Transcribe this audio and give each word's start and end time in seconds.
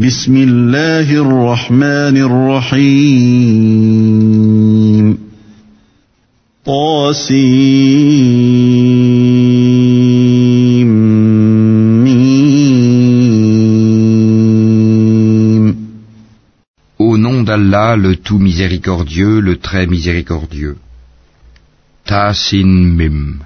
بسم 0.00 0.36
الله 0.36 1.10
الرحمن 1.10 2.16
الرحيم 2.30 3.58
طاسيم 6.64 7.98
Au 17.00 17.18
nom 17.18 17.42
d'Allah, 17.42 17.96
le 17.96 18.14
tout 18.14 18.38
miséricordieux, 18.38 19.40
le 19.40 19.56
très 19.56 19.88
miséricordieux. 19.88 20.76
Ta 22.04 22.32
sin 22.34 22.94
mim. 22.98 23.42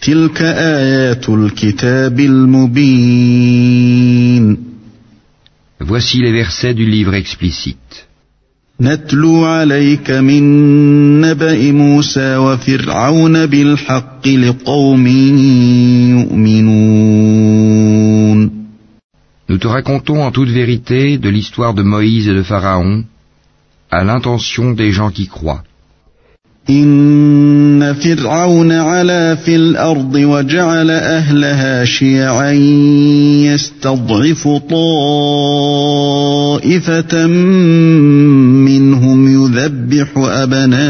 تلك 0.00 0.42
آيات 0.42 1.28
الكتاب 1.28 2.20
المبين 2.20 3.54
Voici 5.86 6.16
les 6.22 6.32
versets 6.32 6.72
du 6.72 6.86
livre 6.86 7.14
explicite. 7.14 8.08
Nous 8.80 8.96
te 19.58 19.66
racontons 19.66 20.22
en 20.22 20.30
toute 20.30 20.48
vérité 20.48 21.18
de 21.18 21.28
l'histoire 21.28 21.74
de 21.74 21.82
Moïse 21.82 22.28
et 22.28 22.34
de 22.34 22.42
Pharaon, 22.42 23.04
à 23.90 24.04
l'intention 24.04 24.72
des 24.72 24.90
gens 24.90 25.10
qui 25.10 25.26
croient. 25.26 25.64
إن 26.70 27.94
فرعون 27.94 28.72
علا 28.72 29.34
في 29.34 29.56
الأرض 29.56 30.14
وجعل 30.14 30.90
أهلها 30.90 31.84
شيعا 31.84 32.50
يستضعف 33.52 34.48
طائفة 34.70 35.66
منهم 38.66 39.44
يذبح 39.44 40.08
أبناءهم 40.16 40.84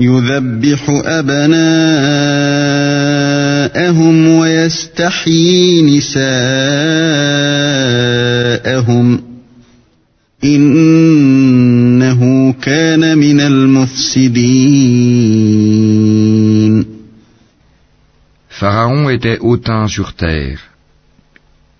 يذبح 0.00 1.02
أبناءهم 1.06 1.56
ويستحيي 4.28 5.82
نساءهم 5.82 7.66
المفسدين 10.44 11.15
Pharaon 18.48 19.10
était 19.10 19.38
hautain 19.40 19.86
sur 19.86 20.14
terre. 20.14 20.60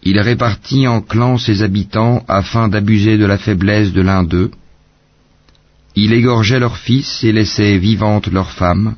Il 0.02 0.20
répartit 0.20 0.86
en 0.86 1.00
clans 1.00 1.38
ses 1.38 1.62
habitants 1.62 2.24
afin 2.28 2.68
d'abuser 2.68 3.16
de 3.18 3.26
la 3.26 3.38
faiblesse 3.38 3.92
de 3.92 4.02
l'un 4.02 4.22
d'eux. 4.22 4.50
Il 5.96 6.12
égorgeait 6.12 6.60
leurs 6.60 6.76
fils 6.76 7.24
et 7.24 7.32
laissait 7.32 7.78
vivantes 7.78 8.28
leurs 8.28 8.52
femmes. 8.52 8.94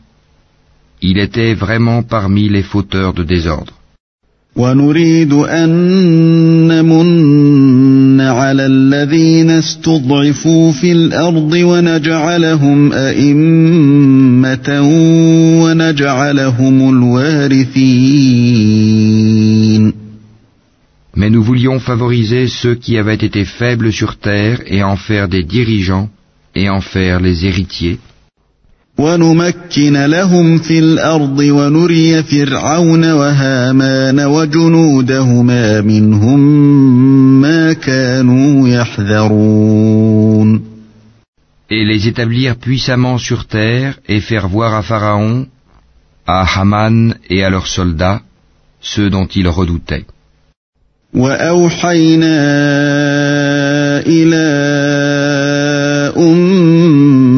Il 1.00 1.18
était 1.18 1.54
vraiment 1.54 2.02
parmi 2.02 2.48
les 2.48 2.64
fauteurs 2.64 3.14
de 3.14 3.22
désordre. 3.22 3.77
ونريد 4.58 5.32
أن 5.32 5.68
نمن 6.68 8.20
على 8.20 8.66
الذين 8.66 9.50
استضعفوا 9.50 10.72
في 10.72 10.92
الأرض 10.92 11.52
ونجعلهم 11.52 12.92
أئمة 12.92 14.68
ونجعلهم 15.62 16.90
الوارثين 16.90 18.28
Mais 21.16 21.30
nous 21.30 21.42
voulions 21.42 21.80
favoriser 21.80 22.46
ceux 22.46 22.76
qui 22.76 22.96
avaient 22.96 23.22
été 23.28 23.44
faibles 23.44 23.92
sur 23.92 24.16
terre 24.18 24.60
et 24.66 24.84
en 24.84 24.94
faire 24.96 25.26
des 25.28 25.42
dirigeants 25.42 26.08
et 26.54 26.68
en 26.68 26.80
faire 26.80 27.18
les 27.20 27.44
héritiers. 27.44 27.98
ونمكن 28.98 29.96
لهم 29.96 30.58
في 30.58 30.78
الأرض 30.78 31.38
ونري 31.38 32.22
فرعون 32.22 33.12
وهامان 33.12 34.20
وجنودهما 34.20 35.80
منهم 35.80 36.40
ما 37.40 37.72
كانوا 37.72 38.68
يحذرون 38.68 39.98
et 41.70 41.84
les 41.84 42.08
établir 42.08 42.56
puissamment 42.56 43.18
sur 43.18 43.46
terre 43.46 43.98
et 44.08 44.20
faire 44.20 44.48
voir 44.48 44.74
à 44.74 44.82
Pharaon, 44.82 45.46
à 46.26 46.40
Haman 46.58 47.14
et 47.28 47.44
à 47.44 47.50
leurs 47.50 47.66
soldats 47.66 48.22
ceux 48.80 49.10
dont 49.10 49.26
ils 49.26 49.48
redoutaient. 49.48 50.06
وأوحينا 51.14 52.38
إلى 54.06 54.48
أم 56.16 57.37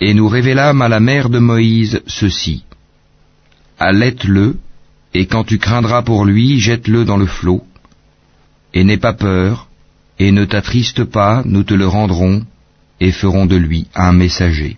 Et 0.00 0.14
nous 0.14 0.28
révélâmes 0.28 0.82
à 0.82 0.88
la 0.88 1.00
mère 1.00 1.28
de 1.28 1.38
Moïse 1.38 2.02
ceci. 2.06 2.64
Allaite-le, 3.78 4.56
et 5.14 5.26
quand 5.26 5.44
tu 5.44 5.58
craindras 5.58 6.02
pour 6.02 6.24
lui, 6.24 6.60
jette-le 6.60 7.04
dans 7.04 7.16
le 7.16 7.26
flot. 7.26 7.62
Et 8.74 8.84
n'aie 8.84 8.96
pas 8.96 9.12
peur, 9.12 9.68
et 10.18 10.32
ne 10.32 10.44
t'attriste 10.44 11.04
pas, 11.04 11.42
nous 11.44 11.64
te 11.64 11.74
le 11.74 11.86
rendrons, 11.86 12.42
et 13.00 13.12
ferons 13.12 13.46
de 13.46 13.56
lui 13.56 13.86
un 13.94 14.12
messager. 14.12 14.76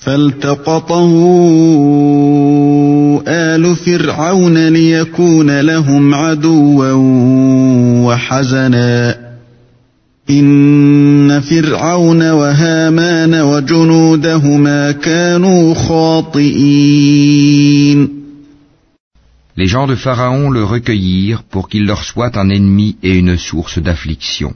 فالتقطه 0.00 1.12
آل 3.28 3.76
فرعون 3.76 4.68
ليكون 4.68 5.60
لهم 5.60 6.14
عدوا 6.14 6.92
وحزنا 8.06 9.23
إن 10.30 11.40
فرعون 11.40 12.30
وهامان 12.30 13.40
وجنودهما 13.40 14.92
كانوا 14.92 15.74
خاطئين 15.74 17.00
Les 19.56 19.66
gens 19.66 19.86
de 19.86 19.94
Pharaon 19.94 20.48
le 20.50 20.64
recueillirent 20.64 21.42
pour 21.42 21.68
qu'il 21.68 21.84
leur 21.84 22.04
soit 22.04 22.36
un 22.38 22.48
ennemi 22.48 22.96
et 23.02 23.18
une 23.18 23.36
source 23.36 23.78
d'affliction. 23.78 24.54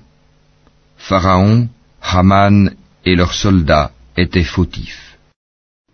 Pharaon, 0.96 1.68
Haman 2.00 2.70
et 3.04 3.14
leurs 3.14 3.34
soldats 3.34 3.90
étaient 4.16 4.44
fautifs. 4.44 5.07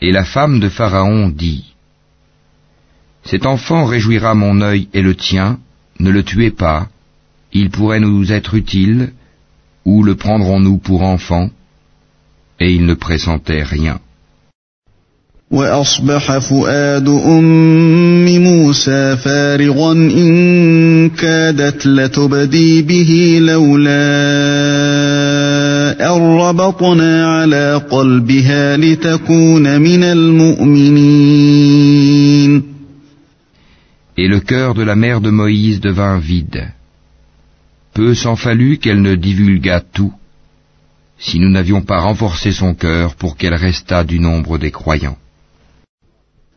Et 0.00 0.12
la 0.12 0.24
femme 0.24 0.60
de 0.60 0.68
Pharaon 0.68 1.28
dit, 1.28 1.74
Cet 3.24 3.46
enfant 3.46 3.84
réjouira 3.86 4.34
mon 4.34 4.60
œil 4.60 4.88
et 4.92 5.02
le 5.02 5.14
tien, 5.14 5.58
ne 5.98 6.10
le 6.10 6.22
tuez 6.22 6.50
pas, 6.50 6.88
il 7.52 7.70
pourrait 7.70 8.00
nous 8.00 8.32
être 8.32 8.54
utile, 8.54 9.12
ou 9.84 10.02
le 10.02 10.14
prendrons-nous 10.14 10.78
pour 10.78 11.02
enfant 11.02 11.48
Et 12.60 12.72
il 12.72 12.84
ne 12.86 12.94
pressentait 12.94 13.62
rien. 13.62 13.98
وأصبح 15.50 16.38
فؤاد 16.38 17.08
أم 17.08 18.26
موسى 18.38 19.16
فارغا 19.16 19.92
إن 19.92 21.10
كادت 21.10 21.86
لتبدي 21.86 22.82
به 22.82 23.38
لولا 23.40 24.04
أن 26.00 26.36
ربطنا 26.38 27.26
على 27.26 27.74
قلبها 27.90 28.76
لتكون 28.76 29.80
من 29.80 30.02
المؤمنين 30.04 31.54
Et 34.16 34.28
le 34.28 34.38
cœur 34.38 34.74
de 34.74 34.82
la 34.82 34.94
mère 34.94 35.20
de 35.20 35.30
Moïse 35.30 35.80
devint 35.80 36.18
vide. 36.18 36.68
Peu 37.94 38.14
s'en 38.14 38.36
fallut 38.36 38.78
qu'elle 38.78 39.02
ne 39.02 39.16
divulgât 39.16 39.80
tout, 39.80 40.12
si 41.18 41.40
nous 41.40 41.50
n'avions 41.50 41.82
pas 41.82 42.00
renforcé 42.00 42.52
son 42.52 42.74
cœur 42.74 43.16
pour 43.16 43.36
qu'elle 43.36 43.54
restât 43.54 44.04
du 44.04 44.20
nombre 44.20 44.58
des 44.58 44.70
croyants. 44.70 45.18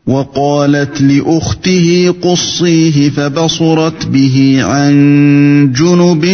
وقالت 0.07 1.01
لأخته 1.01 2.15
قصيه 2.21 3.09
فبصرت 3.09 4.05
به 4.05 4.57
عن 4.61 4.93
جنب 5.75 6.25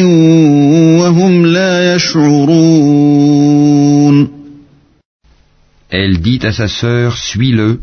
وهم 0.99 1.45
لا 1.45 1.95
يشعرون 1.95 3.29
Elle 5.91 6.19
dit 6.21 6.39
à 6.43 6.51
sa 6.51 6.67
sœur, 6.67 7.17
suis-le. 7.17 7.79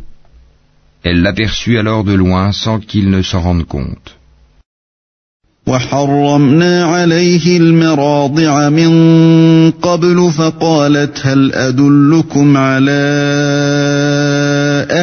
Elle 1.03 1.23
l'aperçut 1.23 1.77
alors 1.77 2.05
de 2.05 2.15
loin 2.15 2.53
sans 2.53 2.79
qu'il 2.79 3.11
ne 3.11 3.21
s'en 3.23 3.41
rende 3.41 3.65
compte. 3.65 4.17
وحرمنا 5.67 6.85
عليه 6.85 7.57
المراضع 7.57 8.69
من 8.69 8.91
قبل 9.71 10.31
فقالت 10.39 11.27
هل 11.27 11.53
أدلكم 11.53 12.57
على 12.57 13.03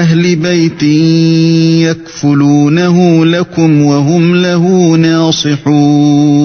أهل 0.00 0.36
بيت 0.36 0.82
يكفلونه 1.88 3.24
لكم 3.24 3.82
وهم 3.82 4.34
له 4.34 4.96
ناصحون 4.96 6.38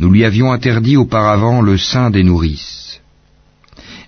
Nous 0.00 0.10
lui 0.10 0.24
avions 0.24 0.52
interdit 0.52 0.96
auparavant 0.96 1.60
le 1.60 1.76
sein 1.76 2.10
des 2.10 2.22
nourrices. 2.22 3.00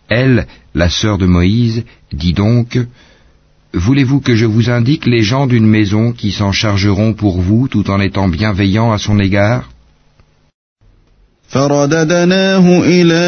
Elle, 0.09 0.47
la 0.73 0.89
sœur 0.89 1.19
de 1.19 1.27
Moïse, 1.27 1.83
dit 2.13 2.33
donc, 2.33 2.79
Voulez-vous 3.73 4.21
que 4.21 4.35
je 4.35 4.47
vous 4.47 4.71
indique 4.71 5.07
les 5.07 5.23
gens 5.23 5.47
d'une 5.47 5.67
maison 5.67 6.13
qui 6.13 6.33
s'en 6.33 6.53
chargeront 6.53 7.13
pour 7.13 7.41
vous 7.41 7.69
tout 7.69 7.91
en 7.91 8.01
étant 8.01 8.29
bienveillants 8.29 8.93
à 8.93 8.99
son 8.99 9.19
égard 9.19 9.69
فرددناه 11.51 12.83
إلى 12.85 13.21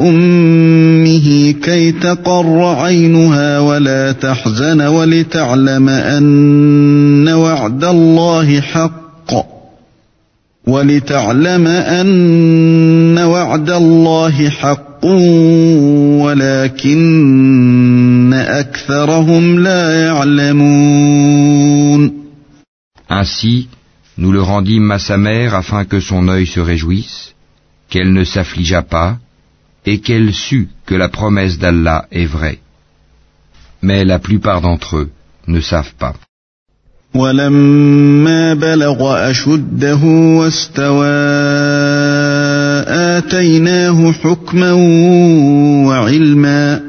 أمه 0.00 1.52
كي 1.52 1.92
تقر 1.92 2.64
عينها 2.64 3.58
ولا 3.58 4.12
تحزن 4.12 4.80
ولتعلم 4.80 5.88
أن 5.88 7.28
وعد 7.28 7.84
الله 7.84 8.60
حق 8.60 9.34
ولتعلم 10.66 11.66
أن 11.66 13.18
وعد 13.18 13.70
الله 13.70 14.48
حق 14.48 15.04
ولكن 16.24 18.32
أكثرهم 18.32 19.58
لا 19.58 20.06
يعلمون. 20.06 21.48
Ainsi, 23.10 23.68
nous 24.18 24.32
le 24.32 24.42
rendîmes 24.42 24.90
à 24.90 24.98
sa 24.98 25.16
mère 25.16 25.54
afin 25.54 25.84
que 25.84 26.00
son 26.00 26.28
œil 26.28 26.46
se 26.46 26.60
réjouisse, 26.60 27.34
qu'elle 27.88 28.12
ne 28.12 28.24
s'affligea 28.24 28.82
pas, 28.82 29.16
et 29.85 29.99
qu'elle 29.99 30.33
sût 30.33 30.69
que 30.85 30.95
la 30.95 31.09
promesse 31.09 31.57
d'Allah 31.57 32.05
est 32.11 32.25
vraie. 32.25 32.59
Mais 33.81 34.05
la 34.05 34.19
plupart 34.19 34.61
d'entre 34.61 34.97
eux 34.97 35.09
ne 35.47 35.61
savent 35.61 35.95
pas. 35.99 36.13
ولما 37.15 38.53
بلغ 38.53 39.29
أشده 39.29 40.03
واستوى 40.37 41.05
آتيناه 42.87 44.11
حكما 44.11 44.71
وعلما 45.87 46.81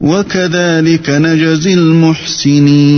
وكذلك 0.00 1.10
نجزي 1.10 1.74
المحسنين 1.74 2.88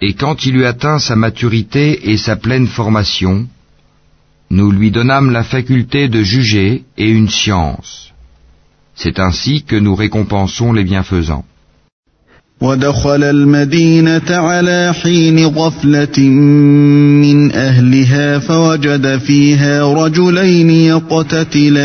Et 0.00 0.14
quand 0.14 0.44
il 0.46 0.56
eut 0.56 0.66
atteint 0.66 0.98
sa 0.98 1.16
maturité 1.16 2.10
et 2.10 2.16
sa 2.18 2.36
pleine 2.36 2.66
formation, 2.66 3.46
nous 4.50 4.70
lui 4.70 4.90
donnâmes 4.90 5.30
la 5.30 5.42
faculté 5.42 6.08
de 6.08 6.22
juger 6.22 6.84
et 6.96 7.08
une 7.08 7.28
science. 7.28 8.12
C'est 8.94 9.18
ainsi 9.18 9.62
que 9.62 9.76
nous 9.76 9.94
récompensons 9.94 10.72
les 10.72 10.84
bienfaisants. 10.84 11.44
ودخل 12.60 13.24
المدينة 13.24 14.30
على 14.30 14.94
حين 15.02 15.46
غفلة 15.46 16.18
من 16.18 17.52
أهلها 17.52 18.38
فوجد 18.38 19.18
فيها 19.18 19.92
رجلين 19.94 20.70
يقتتلان 20.70 21.84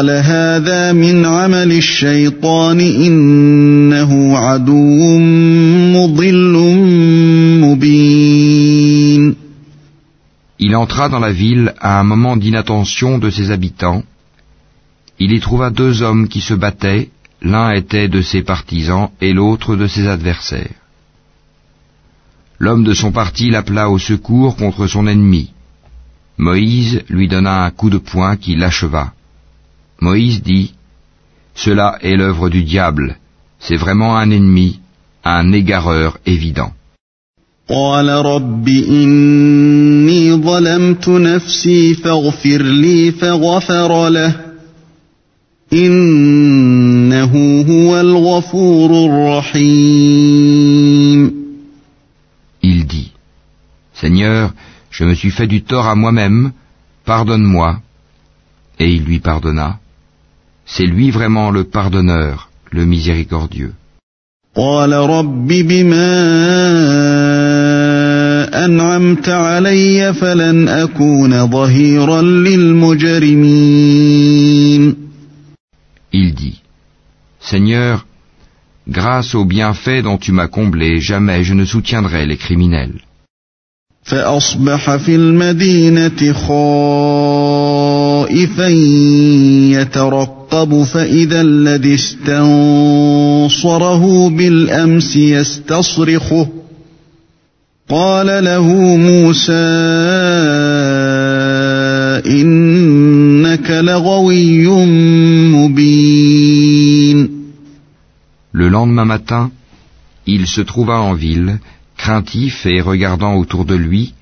قال 0.00 0.10
هذا 0.10 0.92
من 0.92 1.26
عمل 1.26 1.72
الشيطان 1.72 2.80
إنه 2.80 4.38
عدو 4.38 5.18
مضل 5.96 6.54
مبين 7.60 9.36
Il 10.58 10.74
entra 10.74 11.10
dans 11.10 11.18
la 11.18 11.32
ville 11.32 11.74
à 11.78 12.00
un 12.00 12.04
moment 12.04 12.38
d'inattention 12.38 13.18
de 13.18 13.28
ses 13.28 13.50
habitants. 13.50 14.02
Il 15.18 15.32
y 15.32 15.40
trouva 15.40 15.68
deux 15.68 16.00
hommes 16.02 16.28
qui 16.28 16.40
se 16.40 16.54
battaient, 16.54 17.10
l'un 17.42 17.68
était 17.72 18.08
de 18.08 18.22
ses 18.22 18.42
partisans 18.42 19.10
et 19.20 19.34
l'autre 19.34 19.76
de 19.76 19.86
ses 19.86 20.08
adversaires. 20.08 20.78
L'homme 22.58 22.84
de 22.84 22.94
son 22.94 23.12
parti 23.12 23.50
l'appela 23.50 23.90
au 23.90 23.98
secours 23.98 24.56
contre 24.56 24.86
son 24.86 25.06
ennemi. 25.06 25.50
Moïse 26.38 27.02
lui 27.10 27.28
donna 27.28 27.64
un 27.66 27.70
coup 27.70 27.90
de 27.90 27.98
poing 27.98 28.36
qui 28.36 28.56
l'acheva. 28.56 29.12
Moïse 30.00 30.42
dit, 30.42 30.74
Cela 31.54 31.98
est 32.02 32.16
l'œuvre 32.16 32.48
du 32.50 32.62
diable, 32.64 33.16
c'est 33.58 33.76
vraiment 33.76 34.16
un 34.16 34.30
ennemi, 34.30 34.80
un 35.24 35.52
égareur 35.52 36.18
évident. 36.26 36.72
قال 37.68 38.08
رب 38.08 38.68
إني 38.68 40.34
ظلمت 40.34 41.08
نفسي 41.08 41.94
فاغفر 41.94 42.62
لي 42.62 43.12
فغفر 43.12 44.08
له 44.08 44.36
إنه 45.72 47.32
هو 47.68 48.00
الغفور 48.00 48.90
الرحيم 49.06 50.86
Il 52.62 52.86
dit, 52.86 53.12
Seigneur, 53.94 54.52
je 54.90 55.04
me 55.04 55.14
suis 55.14 55.30
fait 55.30 55.46
du 55.46 55.62
tort 55.62 55.86
à 55.86 55.94
moi-même, 55.94 56.52
pardonne-moi. 57.04 57.80
Et 58.78 58.92
il 58.92 59.04
lui 59.04 59.20
pardonna. 59.20 59.78
C'est 60.70 60.86
lui 60.86 61.10
vraiment 61.10 61.50
le 61.50 61.64
pardonneur, 61.64 62.48
le 62.72 62.84
miséricordieux. 62.84 63.72
قال 64.56 64.92
رب 64.92 65.48
بما 65.48 66.14
أنعمت 68.64 69.28
علي 69.28 70.14
فلن 70.14 70.68
أكون 70.68 71.46
ظهيرا 71.50 72.22
للمجرمين 72.22 73.46
Il 76.12 76.34
dit, 76.34 76.60
Seigneur, 77.40 78.06
grâce 78.88 79.34
au 79.34 79.44
bienfait 79.44 80.00
dont 80.02 80.16
tu 80.16 80.32
m'as 80.32 80.48
comblé, 80.48 81.00
jamais 81.00 81.44
je 81.44 81.52
ne 81.54 81.64
soutiendrai 81.66 82.24
les 82.26 82.38
criminels. 82.38 83.00
فأصبح 84.02 84.96
في 84.96 85.14
المدينة 85.14 86.32
خائفا 86.32 87.28
يترقب 89.80 90.39
فإذا 90.84 91.40
الذي 91.40 91.94
استنصره 91.94 92.28
بالأمس 94.30 95.16
يستصرخه 95.16 96.48
قال 97.88 98.44
له 98.44 98.66
موسى 98.96 99.52
إنك 102.26 103.70
لغوي 103.70 104.68
مبين 105.54 107.36
Le 108.52 108.68
lendemain 108.70 109.04
matin, 109.04 109.50
il 110.26 110.46
se 110.46 110.62
trouva 110.62 110.98
en 110.98 111.12
ville, 111.12 111.58
craintif 111.98 112.64
et 112.64 112.80
regardant 112.80 113.34
autour 113.34 113.66
de 113.66 113.74
lui, 113.74 114.14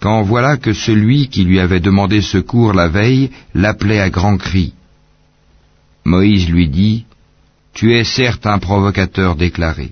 quand 0.00 0.22
voilà 0.22 0.56
que 0.56 0.72
celui 0.72 1.28
qui 1.28 1.42
lui 1.42 1.58
avait 1.58 1.80
demandé 1.80 2.20
secours 2.20 2.72
la 2.72 2.86
veille 2.86 3.30
l'appelait 3.54 3.98
à 4.00 4.08
grands 4.08 4.36
cris. 4.38 4.72
Moïse 6.05 6.47
lui 6.49 6.67
dit, 6.69 7.05
Tu 7.73 7.93
es 7.97 8.03
certes 8.03 8.45
un 8.45 8.59
provocateur 8.59 9.35
déclaré. 9.35 9.91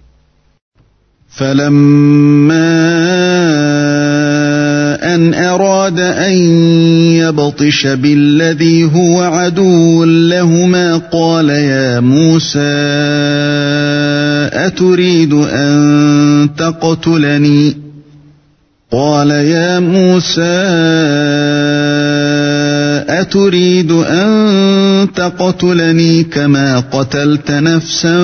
أن 5.03 5.33
أراد 5.33 5.99
أن 5.99 6.33
يبطش 7.17 7.87
بالذي 7.87 8.83
هو 8.83 9.21
عدو 9.21 10.03
لهما 10.03 10.97
قال 10.97 11.49
يا 11.49 11.99
موسى 11.99 12.59
أتريد 14.53 15.33
أن 15.33 16.49
تقتلني 16.57 17.77
قال 18.91 19.29
يا 19.31 19.79
موسى 19.79 20.41
أتريد 23.21 23.91
أن 23.91 25.07
تقتلني 25.15 26.23
كما 26.23 26.79
قتلت 26.79 27.51
نفسا 27.51 28.17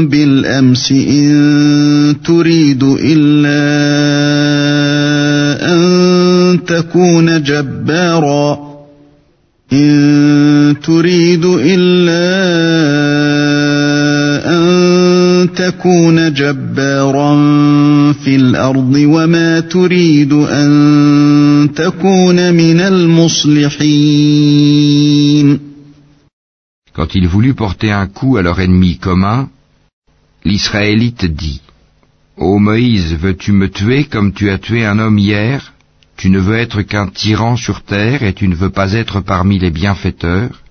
بالأمس 0.00 0.92
إن 0.92 2.16
تريد 2.24 2.82
إلا 2.82 3.62
أن 5.72 6.58
تكون 6.66 7.42
جبارا. 7.42 8.66
إن 9.72 10.76
تريد 10.86 11.44
إلا 11.44 12.26
أن 14.48 15.48
تكون 15.56 16.32
جبارا 16.32 17.36
في 18.12 18.36
الأرض 18.36 18.94
وما 18.96 19.60
تريد 19.60 20.32
أن 20.32 20.70
تكون 21.75 22.53
من 22.53 22.79
المصلحين 22.79 23.71
Quand 26.93 27.15
il 27.15 27.27
voulut 27.27 27.53
porter 27.53 27.91
un 27.91 28.07
coup 28.07 28.35
à 28.37 28.41
leur 28.41 28.59
ennemi 28.59 28.97
commun, 28.97 29.49
l'Israélite 30.43 31.25
dit 31.25 31.61
Ô 32.37 32.59
Moïse, 32.59 33.15
veux-tu 33.15 33.51
me 33.53 33.69
tuer 33.69 34.03
comme 34.05 34.33
tu 34.33 34.49
as 34.49 34.57
tué 34.57 34.85
un 34.85 34.99
homme 34.99 35.19
hier 35.19 35.73
Tu 36.17 36.29
ne 36.29 36.39
veux 36.39 36.57
être 36.57 36.81
qu'un 36.81 37.07
tyran 37.07 37.55
sur 37.55 37.81
terre 37.83 38.23
et 38.23 38.33
tu 38.33 38.47
ne 38.47 38.55
veux 38.55 38.71
pas 38.71 38.93
être 38.93 39.21
parmi 39.21 39.57
les 39.59 39.71
bienfaiteurs 39.71 40.61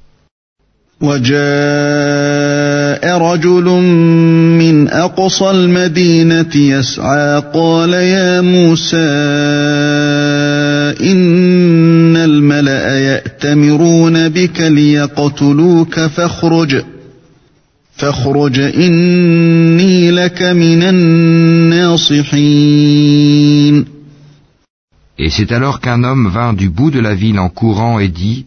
Et 25.18 25.30
c'est 25.30 25.51
alors 25.54 25.80
qu'un 25.80 26.04
homme 26.04 26.27
vint 26.27 26.54
du 26.54 26.70
bout 26.70 26.92
de 26.92 27.00
la 27.00 27.15
ville 27.15 27.39
en 27.39 27.50
courant 27.50 28.00
et 28.00 28.10
dit 28.10 28.46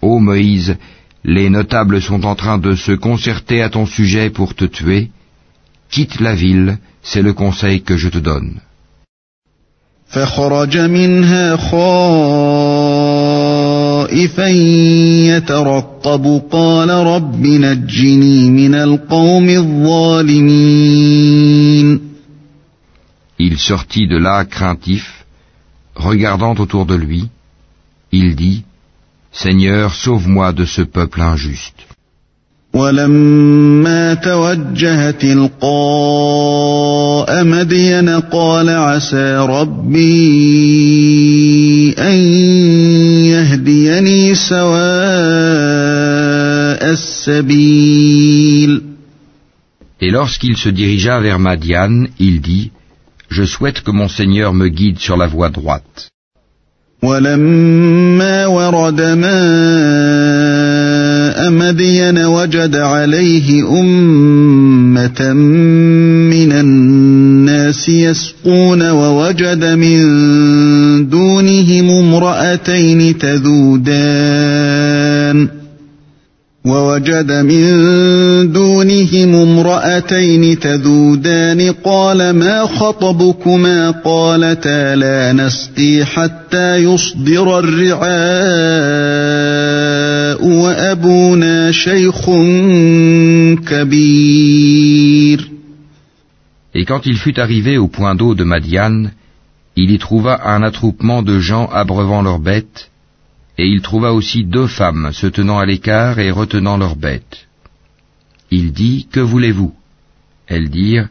Ô 0.00 0.20
Moïse, 0.20 0.76
les 1.24 1.50
notables 1.50 2.00
sont 2.00 2.24
en 2.24 2.36
train 2.36 2.58
de 2.58 2.74
se 2.76 2.92
concerter 2.92 3.60
à 3.60 3.70
ton 3.70 3.86
sujet 3.86 4.30
pour 4.30 4.54
te 4.54 4.64
tuer. 4.64 5.10
Quitte 5.90 6.20
la 6.20 6.34
ville, 6.34 6.78
c'est 7.02 7.22
le 7.22 7.32
conseil 7.32 7.82
que 7.82 7.96
je 7.96 8.08
te 8.08 8.18
donne. 8.18 8.60
Il 23.38 23.58
sortit 23.58 24.08
de 24.08 24.16
là 24.16 24.44
craintif, 24.44 25.24
regardant 25.94 26.54
autour 26.56 26.86
de 26.86 26.96
lui. 26.96 27.28
Il 28.10 28.34
dit, 28.34 28.64
Seigneur, 29.30 29.94
sauve-moi 29.94 30.52
de 30.52 30.64
ce 30.64 30.82
peuple 30.82 31.20
injuste. 31.20 31.86
ولما 32.75 34.13
توجه 34.13 35.11
تلقاء 35.11 35.63
مدين 37.43 38.09
قال 38.09 38.69
عسى 38.69 39.37
ربي 39.37 40.05
أن 41.99 42.15
يهديني 43.31 44.35
سواء 44.35 44.75
السبيل 46.91 48.81
Et 50.01 50.11
lorsqu'il 50.11 50.57
se 50.57 50.67
dirigea 50.69 51.21
vers 51.21 51.39
Madian, 51.39 52.07
il 52.19 52.41
dit, 52.41 52.71
Je 53.29 53.43
souhaite 53.43 53.79
que 53.81 53.91
mon 53.91 54.09
Seigneur 54.09 54.53
me 54.53 54.67
guide 54.67 54.99
sur 54.99 55.15
la 55.17 55.27
voie 55.27 55.49
droite. 55.49 56.09
ولما 57.03 58.45
ورد 58.45 59.01
ماء 59.01 60.78
مدين 61.38 62.18
وجد 62.18 62.76
عليه 62.76 63.80
أمة 63.80 65.32
من 66.30 66.52
الناس 66.52 67.88
يسقون 67.88 68.90
ووجد 68.90 69.64
من 69.64 70.00
دونهم 71.08 71.90
امرأتين 71.90 73.18
تذودان 73.18 74.80
ووجد 76.64 77.32
من 77.32 77.62
دونهم 78.79 79.35
امرأتين 79.35 80.59
تذودان 80.59 81.71
قال 81.83 82.29
ما 82.29 82.65
خطبكما 82.65 83.91
قالتا 83.91 84.95
لا 84.95 85.33
نسقي 85.33 86.05
حتى 86.05 86.77
يصدر 86.77 87.59
الرعاء 87.59 88.05
وأبونا 90.47 91.71
شيخ 91.71 92.29
كبير 93.67 95.49
Et 96.77 96.83
quand 96.85 97.05
il 97.05 97.17
fut 97.17 97.39
arrivé 97.39 97.77
au 97.77 97.87
point 97.87 98.15
d'eau 98.15 98.35
de 98.35 98.43
Madian, 98.43 99.05
il 99.75 99.91
y 99.91 99.97
trouva 99.97 100.33
un 100.55 100.61
attroupement 100.61 101.21
de 101.23 101.39
gens 101.39 101.67
abreuvant 101.81 102.21
leurs 102.21 102.39
bêtes, 102.39 102.89
Et 103.57 103.67
il 103.67 103.81
trouva 103.81 104.11
aussi 104.11 104.43
deux 104.43 104.67
femmes 104.67 105.11
se 105.13 105.27
tenant 105.27 105.59
à 105.59 105.65
l'écart 105.65 106.19
et 106.19 106.31
retenant 106.31 106.77
leurs 106.77 106.97
bêtes. 106.97 107.37
Il 108.50 108.72
dit, 108.72 109.06
Que 109.12 109.20
voulez-vous? 109.20 109.72
Elles 110.46 110.70
dirent, 110.70 111.08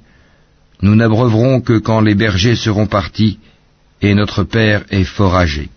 Nous 0.81 0.95
n'abreuverons 0.95 1.61
que 1.61 1.77
quand 1.77 2.01
les 2.01 2.15
bergers 2.15 2.55
seront 2.55 2.87
partis, 2.87 3.37
et 4.01 4.13
notre 4.15 4.43
père 4.43 4.83
est 4.91 5.03
fort 5.03 5.35
âgé. 5.35 5.69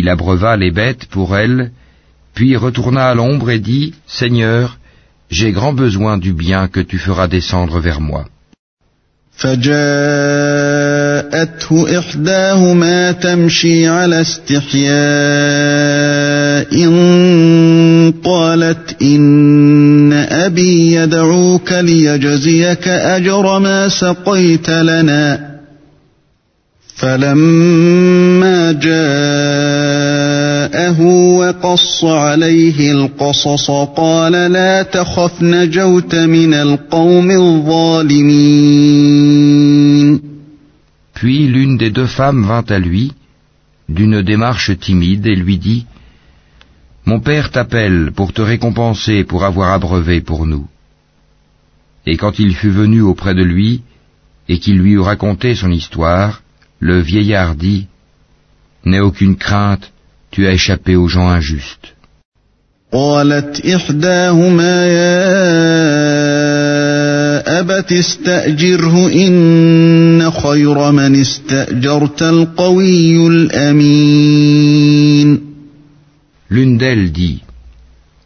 Il 0.00 0.08
abreuva 0.08 0.56
les 0.56 0.70
bêtes 0.70 1.04
pour 1.14 1.36
elle, 1.36 1.72
puis 2.36 2.56
retourna 2.56 3.02
à 3.10 3.14
l'ombre 3.14 3.50
et 3.50 3.58
dit, 3.58 3.92
Seigneur, 4.06 4.78
j'ai 5.30 5.52
grand 5.52 5.74
besoin 5.74 6.16
du 6.16 6.32
bien 6.32 6.68
que 6.68 6.80
tu 6.80 6.96
feras 7.06 7.28
descendre 7.28 7.78
vers 7.80 8.00
moi. 8.00 8.24
فلما 26.99 28.71
جاءه 28.71 29.01
وقص 31.39 32.03
عليه 32.03 32.91
القصص 32.91 33.71
قال 33.95 34.31
لا 34.31 34.83
تخف 34.83 35.41
نجوت 35.41 36.15
من 36.15 36.53
القوم 36.53 37.31
الظالمين 37.31 38.65
Puis 41.13 41.47
l'une 41.47 41.77
des 41.77 41.91
deux 41.91 42.07
femmes 42.07 42.43
vint 42.45 42.65
à 42.69 42.79
lui, 42.79 43.13
d'une 43.89 44.21
démarche 44.21 44.71
timide, 44.79 45.27
et 45.27 45.35
lui 45.35 45.57
dit 45.57 45.85
Mon 47.05 47.19
père 47.19 47.51
t'appelle 47.51 48.11
pour 48.15 48.31
te 48.33 48.41
récompenser 48.41 49.23
pour 49.23 49.43
avoir 49.43 49.73
abreuvé 49.73 50.21
pour 50.21 50.45
nous. 50.45 50.65
Et 52.07 52.15
quand 52.17 52.39
il 52.39 52.55
fut 52.55 52.69
venu 52.69 53.01
auprès 53.01 53.33
de 53.33 53.43
lui, 53.43 53.81
et 54.47 54.59
qu'il 54.59 54.77
lui 54.77 54.91
eut 54.91 54.99
raconté 54.99 55.55
son 55.55 55.71
histoire, 55.71 56.41
le 56.79 56.99
vieillard 56.99 57.55
dit, 57.55 57.87
N'aie 58.85 58.99
aucune 58.99 59.35
crainte, 59.35 59.91
tu 60.31 60.45
as 60.47 60.51
échappé 60.51 60.95
aux 60.95 61.07
gens 61.07 61.27
injustes. 61.29 61.95
قالت 62.91 63.65
إحداهما 63.65 64.87
يا 64.87 65.25
أبت 67.59 67.91
استأجره 67.91 69.11
إن 69.13 70.31
خير 70.31 70.91
من 70.91 71.15
استأجرت 71.15 72.21
القوي 72.21 73.27
الأمين 73.27 74.75
L'une 76.49 76.77
d'elles 76.77 77.11
dit, 77.11 77.41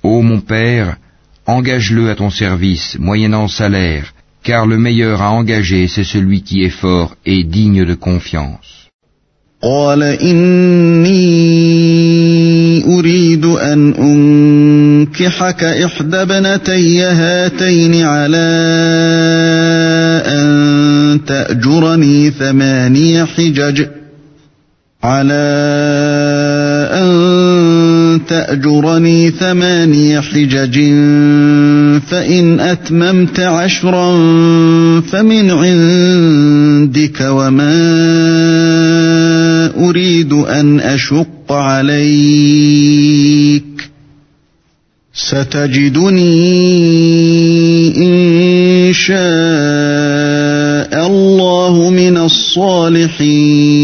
Ô 0.04 0.22
mon 0.22 0.42
père, 0.42 0.98
engage-le 1.46 2.10
à 2.10 2.16
ton 2.16 2.30
service, 2.30 2.98
moyennant 3.00 3.48
salaire, 3.48 4.13
car 4.44 4.66
le 4.66 4.78
meilleur 4.78 5.22
à 5.22 5.32
engager, 5.32 5.88
c'est 5.88 6.04
celui 6.04 6.42
qui 6.42 6.64
est 6.64 6.70
fort 6.70 7.16
et 7.26 7.44
digne 7.44 7.86
de 7.86 7.96
confiance. 7.96 8.80
قال 9.62 10.04
إني 10.04 11.10
أريد 13.00 13.46
أن 13.46 13.94
أنكحك 13.94 15.64
إحدى 15.64 16.16
ابنتي 16.22 17.04
هاتين 17.04 18.06
على 18.06 18.48
أن 20.26 21.20
تأجرني 21.28 22.32
ثماني 22.32 23.26
حجج 23.26 23.86
على 25.04 25.44
أن 26.94 27.43
تأجرني 28.19 29.31
ثماني 29.31 30.21
حجج 30.21 30.75
فإن 32.01 32.61
أتممت 32.61 33.41
عشرا 33.41 34.11
فمن 35.01 35.51
عندك 35.51 37.21
وما 37.21 37.75
أريد 39.89 40.33
أن 40.33 40.81
أشق 40.81 41.53
عليك 41.53 42.85
ستجدني 45.15 46.35
إن 47.97 48.93
شاء 48.93 49.25
الله 51.07 51.91
من 51.91 52.17
الصالحين. 52.17 53.75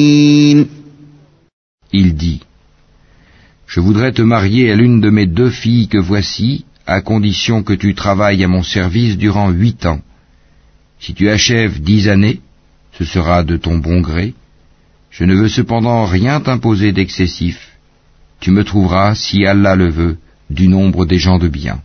Il 1.92 2.14
dit, 2.14 2.39
Je 3.71 3.79
voudrais 3.79 4.11
te 4.11 4.21
marier 4.21 4.73
à 4.73 4.75
l'une 4.75 5.00
de 5.00 5.11
mes 5.11 5.27
deux 5.27 5.49
filles 5.49 5.87
que 5.87 5.97
voici, 5.97 6.65
à 6.89 7.00
condition 7.03 7.62
que 7.62 7.73
tu 7.73 7.95
travailles 7.95 8.43
à 8.43 8.49
mon 8.49 8.65
service 8.65 9.17
durant 9.17 9.49
huit 9.50 9.87
ans. 9.87 10.00
Si 10.99 11.15
tu 11.15 11.31
achèves 11.31 11.81
dix 11.81 12.09
années, 12.09 12.41
ce 12.99 13.05
sera 13.05 13.45
de 13.45 13.57
ton 13.57 13.79
bon 13.79 14.00
gré. 14.00 14.35
Je 15.12 15.23
ne 15.23 15.37
veux 15.37 15.49
cependant 15.49 16.05
rien 16.05 16.41
t'imposer 16.41 16.91
d'excessif. 16.91 17.79
Tu 18.41 18.50
me 18.50 18.65
trouveras, 18.65 19.15
si 19.15 19.47
Allah 19.47 19.77
le 19.77 19.89
veut, 19.89 20.19
du 20.50 20.67
nombre 20.67 21.07
des 21.07 21.19
gens 21.19 21.39
de 21.39 21.47
bien. 21.47 21.81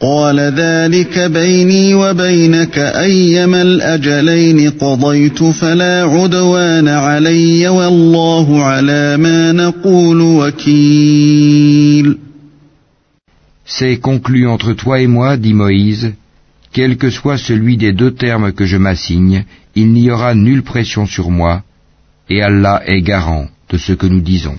قال 0.00 0.40
ذلك 0.40 1.18
بيني 1.18 1.94
وبينك 1.94 2.78
أيما 2.78 3.62
الأجلين 3.62 4.70
قضيت 4.70 5.42
فلا 5.42 6.02
عدوان 6.02 6.88
علي 6.88 7.68
والله 7.68 8.62
على 8.64 9.16
ما 9.16 9.52
نقول 9.52 10.20
وكيل 10.20 12.18
C'est 13.64 13.96
conclu 13.96 14.46
entre 14.46 14.74
toi 14.74 15.00
et 15.00 15.08
moi, 15.08 15.36
dit 15.36 15.52
Moïse, 15.54 16.12
quel 16.72 16.98
que 16.98 17.10
soit 17.10 17.38
celui 17.38 17.76
des 17.76 17.92
deux 17.92 18.12
termes 18.12 18.52
que 18.52 18.64
je 18.64 18.76
m'assigne, 18.76 19.44
il 19.74 19.92
n'y 19.92 20.10
aura 20.10 20.34
nulle 20.34 20.62
pression 20.62 21.04
sur 21.06 21.30
moi, 21.30 21.62
et 22.30 22.42
Allah 22.42 22.82
est 22.86 23.02
garant 23.02 23.46
de 23.70 23.76
ce 23.78 23.92
que 23.92 24.06
nous 24.06 24.20
disons. 24.20 24.58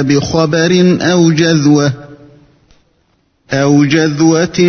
منها 0.00 0.02
بخبر 0.02 0.98
أو 1.00 1.30
جذوة 1.30 1.92
أو 3.50 3.84
جذوة 3.84 4.60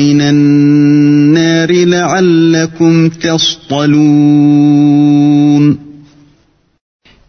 من 0.00 0.20
النار 0.20 1.72
لعلكم 1.72 3.08
تصطلون 3.08 4.26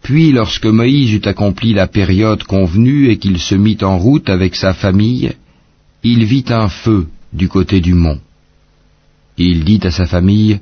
Puis 0.02 0.32
lorsque 0.32 0.66
Moïse 0.68 1.12
eut 1.12 1.28
accompli 1.28 1.74
la 1.74 1.88
période 1.88 2.44
convenue 2.44 3.10
et 3.10 3.18
qu'il 3.18 3.40
se 3.40 3.56
mit 3.56 3.78
en 3.82 3.98
route 3.98 4.30
avec 4.30 4.56
sa 4.56 4.74
famille, 4.74 5.34
il 6.02 6.24
vit 6.24 6.46
un 6.48 6.70
feu 6.70 7.08
du 7.34 7.50
côté 7.50 7.82
du 7.82 7.94
mont. 7.94 8.22
Il 9.38 9.66
dit 9.66 9.82
à 9.84 9.92
sa 9.92 10.06
famille, 10.06 10.62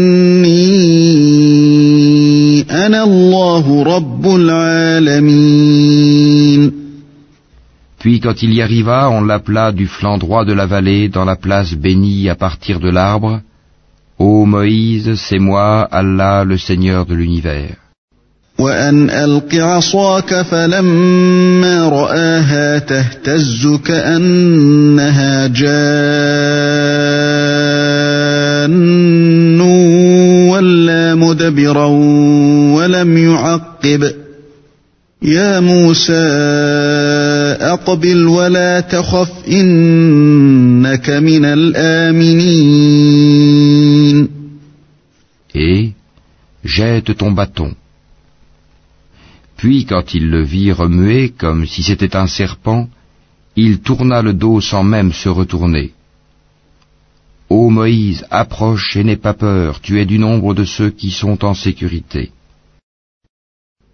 quand 8.22 8.42
il 8.42 8.52
y 8.54 8.62
arriva, 8.62 9.10
on 9.10 9.22
l'appela 9.22 9.72
du 9.72 9.86
flanc 9.86 10.18
droit 10.18 10.44
de 10.44 10.52
la 10.52 10.66
vallée 10.66 11.08
dans 11.08 11.24
la 11.24 11.36
place 11.36 11.74
bénie 11.74 12.28
à 12.28 12.34
partir 12.34 12.78
de 12.80 12.90
l'arbre. 12.90 13.40
Ô 14.18 14.46
Moïse, 14.46 15.14
c'est 15.16 15.38
moi, 15.38 15.88
Allah, 15.90 16.44
le 16.44 16.56
Seigneur 16.56 17.06
de 17.06 17.14
l'univers. 17.14 17.76
وأن 18.58 19.10
ألق 19.10 19.54
عصاك 19.54 20.42
فلما 20.42 21.88
رآها 21.88 22.78
تهتز 22.78 23.66
كأنها 23.84 25.46
جان 25.46 25.96
ولا 30.50 31.14
مدبرا 31.14 31.86
ولم 32.76 33.18
يعقب 33.18 34.12
يا 35.22 35.60
موسى 35.60 37.19
أقبل 37.72 38.26
ولا 38.26 38.80
تخف 38.80 39.48
إنك 39.48 41.10
من 41.10 41.44
الآمنين 41.44 42.76
Et 45.54 45.92
jette 46.64 47.16
ton 47.16 47.30
bâton. 47.30 47.74
Puis 49.56 49.86
quand 49.86 50.12
il 50.14 50.28
le 50.28 50.42
vit 50.42 50.72
remuer 50.72 51.30
comme 51.30 51.66
si 51.66 51.82
c'était 51.82 52.14
un 52.14 52.26
serpent, 52.26 52.88
il 53.56 53.80
tourna 53.80 54.20
le 54.20 54.34
dos 54.34 54.60
sans 54.60 54.84
même 54.84 55.12
se 55.12 55.30
retourner. 55.30 55.92
Ô 57.48 57.70
Moïse, 57.70 58.26
approche 58.30 58.96
et 58.96 59.04
n'aie 59.04 59.16
pas 59.16 59.34
peur, 59.34 59.80
tu 59.80 60.00
es 60.00 60.04
du 60.04 60.18
nombre 60.18 60.52
de 60.52 60.64
ceux 60.64 60.90
qui 60.90 61.10
sont 61.10 61.44
en 61.44 61.54
sécurité. 61.54 62.32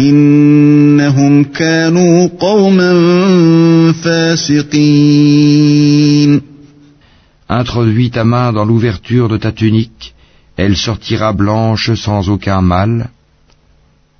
إنهم 0.00 1.44
كانوا 1.44 2.28
قوما 2.40 2.92
فاسقين 3.92 5.58
Introduis 7.50 8.10
ta 8.10 8.24
main 8.24 8.52
dans 8.52 8.66
l'ouverture 8.66 9.28
de 9.30 9.38
ta 9.38 9.52
tunique, 9.52 10.14
elle 10.58 10.76
sortira 10.76 11.32
blanche 11.32 11.94
sans 11.94 12.28
aucun 12.28 12.60
mal, 12.60 13.08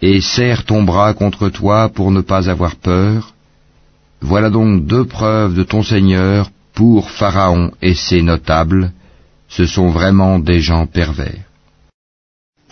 et 0.00 0.22
serre 0.22 0.64
ton 0.64 0.82
bras 0.82 1.12
contre 1.12 1.50
toi 1.50 1.90
pour 1.90 2.10
ne 2.10 2.22
pas 2.22 2.48
avoir 2.48 2.76
peur. 2.76 3.34
Voilà 4.22 4.48
donc 4.48 4.86
deux 4.86 5.04
preuves 5.04 5.54
de 5.54 5.62
ton 5.62 5.82
Seigneur 5.82 6.50
pour 6.74 7.10
Pharaon 7.10 7.72
et 7.82 7.94
ses 7.94 8.22
notables, 8.22 8.92
ce 9.48 9.66
sont 9.66 9.88
vraiment 9.90 10.38
des 10.38 10.60
gens 10.60 10.86
pervers. 10.86 11.44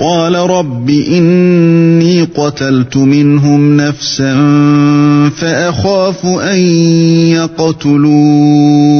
قال 0.01 0.35
رب 0.35 0.89
إني 0.89 2.21
قتلت 2.23 2.97
منهم 2.97 3.77
نفسا 3.77 4.33
فأخاف 5.29 6.25
أن 6.25 6.59
يقتلون 7.37 8.91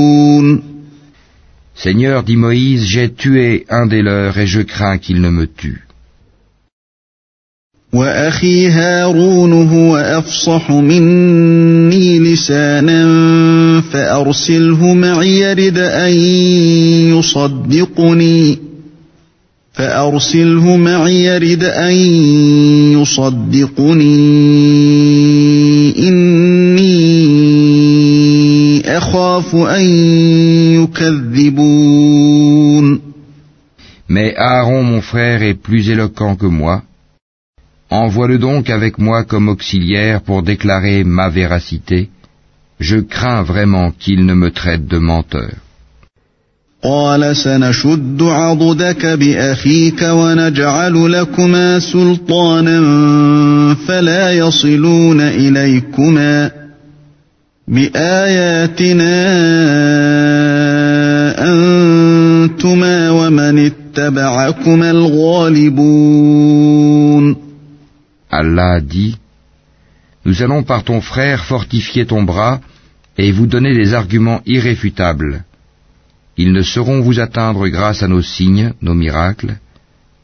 Seigneur, 1.83 2.21
dit 2.21 2.37
Moïse, 2.37 2.83
j'ai 2.85 3.09
tué 3.09 3.65
un 3.67 3.87
des 3.87 4.03
leurs 4.03 4.37
et 4.37 4.45
je 4.45 4.61
crains 4.61 4.99
qu'il 4.99 5.19
ne 5.19 5.29
me 5.29 5.47
tue. 5.47 5.81
وأخي 7.93 8.67
هارون 8.67 9.53
هو 9.53 9.97
أفصح 9.97 10.71
مني 10.71 12.19
لسانا 12.19 13.01
فأرسله 13.81 14.93
معي 14.93 15.39
يرد 15.39 15.77
أن 15.77 16.11
يصدقني 17.17 18.70
فأرسله 19.76 20.76
معي 20.76 21.24
يرد 21.24 21.64
أن 21.64 21.92
يصدقني 22.96 24.16
إني 26.09 26.96
أخاف 28.98 29.54
أن 29.56 29.82
يكذبون 30.82 32.06
Mais 34.09 34.37
Aaron, 34.37 34.85
mon 34.85 35.00
frère, 35.00 35.42
est 35.42 35.54
plus 35.54 35.90
éloquent 35.90 36.37
que 36.37 36.46
moi. 36.46 36.82
Envoie-le 37.90 38.38
donc 38.38 38.70
avec 38.70 38.98
moi 38.98 39.24
comme 39.24 39.48
auxiliaire 39.48 40.22
pour 40.22 40.44
déclarer 40.44 41.02
ma 41.04 41.28
véracité. 41.28 42.09
Je 42.78 42.98
crains 42.98 43.42
vraiment 43.42 43.90
qu'il 43.90 44.24
ne 44.24 44.35
me 44.35 44.50
traite 44.52 44.87
de 44.87 44.98
menteur. 44.98 45.54
قال 46.83 47.35
سنشد 47.37 48.21
عضدك 48.21 49.05
بأخيك 49.05 50.01
ونجعل 50.01 51.11
لكما 51.11 51.79
سلطانا 51.79 52.79
فلا 53.87 54.31
يصلون 54.31 55.21
إليكما 55.21 56.51
بآياتنا 57.67 59.13
أنتما 61.53 63.09
ومن 63.09 63.65
اتبعكما 63.65 64.91
الغالبون. 64.91 66.15
الله 68.33 68.79
dit 68.79 69.15
nous 70.25 70.41
allons 70.43 70.63
par 70.63 70.83
ton 70.83 71.01
frère 71.01 71.45
fortifier 71.45 72.05
ton 72.05 72.23
bras 72.23 72.59
et 73.17 73.31
vous 73.31 73.47
donner 73.47 73.73
des 73.75 73.93
arguments 73.93 74.41
irréfutables. 74.45 75.43
Ils 76.37 76.52
ne 76.52 76.62
sauront 76.62 77.00
vous 77.00 77.20
atteindre 77.20 77.68
grâce 77.68 78.02
à 78.02 78.09
nos 78.09 78.22
signes, 78.22 78.72
nos 78.82 78.94
miracles. 78.94 79.56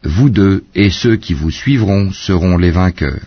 Vous 0.04 0.28
deux 0.28 0.64
et 0.74 0.90
ceux 0.90 1.16
qui 1.16 1.34
vous 1.34 1.50
suivront 1.50 2.10
seront 2.12 2.56
les 2.58 2.70
vainqueurs. 2.70 3.26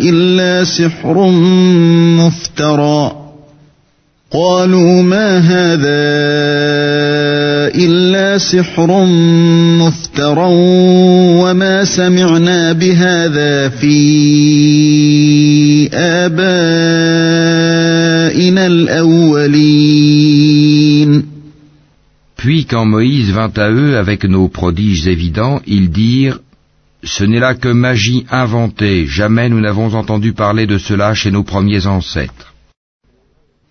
إلا 0.00 0.64
سحر 0.64 1.30
مفترى 2.18 3.19
قالوا 4.30 5.02
ما 5.02 5.38
هذا 5.38 6.06
إلا 7.74 8.38
سحر 8.38 9.04
مفترى 9.78 10.48
وما 11.40 11.84
سمعنا 11.84 12.72
بهذا 12.72 13.68
في 13.68 13.96
آبائنا 15.94 16.46
الأولين 18.66 20.16
Puis 22.36 22.66
quand 22.66 22.84
Moïse 22.84 23.30
vint 23.32 23.52
à 23.56 23.70
eux 23.70 23.96
avec 23.96 24.24
nos 24.24 24.48
prodiges 24.48 25.08
évidents, 25.08 25.60
ils 25.66 25.90
dirent 25.90 26.40
Ce 27.04 27.24
n'est 27.24 27.40
là 27.40 27.54
que 27.54 27.68
magie 27.68 28.26
inventée, 28.30 29.06
jamais 29.06 29.48
nous 29.48 29.60
n'avons 29.60 29.94
entendu 29.94 30.32
parler 30.32 30.66
de 30.66 30.78
cela 30.78 31.14
chez 31.14 31.30
nos 31.30 31.44
premiers 31.44 31.86
ancêtres. 31.86 32.49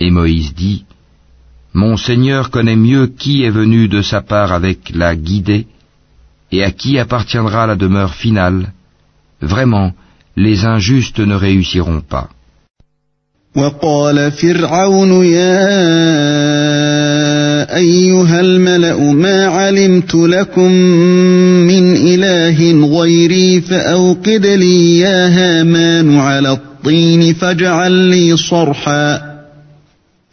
Et 0.00 0.10
Moïse 0.10 0.54
dit, 0.54 0.84
Mon 1.74 1.96
Seigneur 1.96 2.50
connaît 2.50 2.82
mieux 2.90 3.06
qui 3.06 3.44
est 3.44 3.50
venu 3.50 3.88
de 3.88 4.00
sa 4.02 4.20
part 4.22 4.52
avec 4.52 4.78
la 4.94 5.14
guidée 5.14 5.66
et 6.50 6.64
à 6.64 6.70
qui 6.70 6.98
appartiendra 6.98 7.66
la 7.66 7.76
demeure 7.76 8.14
finale. 8.14 8.72
Vraiment, 9.42 9.92
les 10.36 10.64
injustes 10.64 11.20
ne 11.20 11.34
réussiront 11.34 12.00
pas. 12.00 12.28
فاجعل 27.32 27.92
لي 27.92 28.36
صرحا 28.36 29.29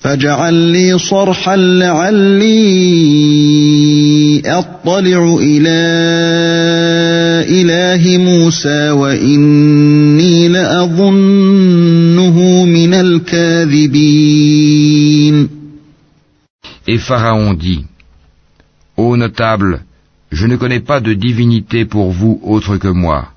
لعلي 0.08 0.98
أطلع 4.46 5.38
إلى 5.39 5.80
إله 7.62 8.18
موسى 8.18 8.89
وإني 8.92 10.48
لأظنه 10.48 12.38
من 12.66 12.94
الكاذبين 12.94 14.44
Et 16.86 16.98
Pharaon 16.98 17.54
dit, 17.54 17.86
Ô 18.98 19.16
notable, 19.16 19.80
je 20.34 20.48
ne 20.48 20.58
connais 20.58 20.82
pas 20.82 21.00
de 21.00 21.13
divinité 21.13 21.86
pour 21.86 22.12
vous 22.12 22.42
autre 22.44 22.76
que 22.76 22.89
moi. 22.89 23.30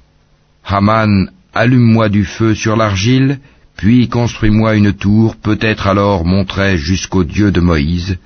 Haman, 0.65 1.31
allume-moi 1.55 2.09
du 2.09 2.25
feu 2.25 2.55
sur 2.55 2.77
l'argile, 2.77 3.39
puis 3.82 4.08
construis-moi 4.10 4.76
une 4.76 4.94
tour, 4.94 5.36
peut-être 5.36 5.88
alors 5.88 6.24
monterai 6.24 6.78
jusqu'au 6.78 7.24
Dieu 7.24 7.50
de 7.50 7.62
Moïse. 7.62 8.18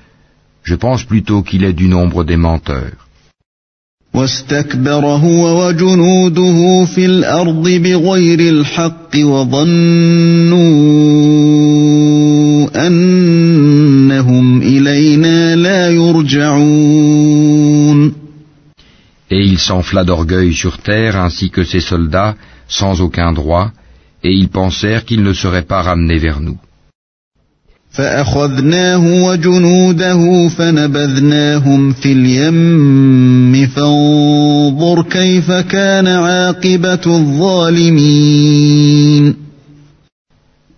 Je 0.63 0.75
pense 0.75 1.05
plutôt 1.05 1.43
qu'il 1.43 1.63
est 1.63 1.71
du 1.71 1.87
nombre 1.87 2.25
des 2.25 2.35
menteurs. 2.35 3.07
Et 19.31 19.41
il 19.51 19.57
s'enfla 19.57 20.03
d'orgueil 20.03 20.53
sur 20.53 20.79
terre 20.79 21.15
ainsi 21.15 21.49
que 21.49 21.63
ses 21.63 21.79
soldats, 21.79 22.35
sans 22.67 22.99
aucun 22.99 23.31
droit, 23.31 23.71
et 24.25 24.31
ils 24.41 24.49
pensèrent 24.59 25.05
qu'ils 25.07 25.23
ne 25.29 25.33
seraient 25.33 25.69
pas 25.73 25.81
ramenés 25.89 26.17
vers 26.27 26.39
nous. 26.47 26.57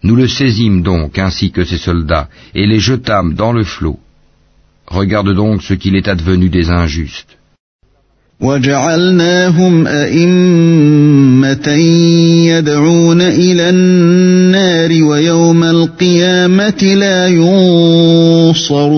Nous 0.07 0.15
le 0.21 0.27
saisîmes 0.27 0.81
donc 0.91 1.12
ainsi 1.27 1.51
que 1.55 1.63
ses 1.63 1.81
soldats 1.88 2.27
et 2.53 2.65
les 2.71 2.79
jetâmes 2.89 3.33
dans 3.33 3.53
le 3.60 3.63
flot. 3.63 3.99
Regarde 4.99 5.33
donc 5.33 5.63
ce 5.63 5.73
qu'il 5.73 5.95
est 5.95 6.07
advenu 6.15 6.49
des 6.49 6.69
injustes. 6.69 7.33
وجعلناهم 8.42 9.87
أئمة 9.87 11.68
يدعون 12.53 13.20
إلى 13.20 13.70
النار 13.70 15.03
ويوم 15.03 15.64
القيامة 15.64 16.83
لا 16.83 17.27
ينصرون 17.29 18.92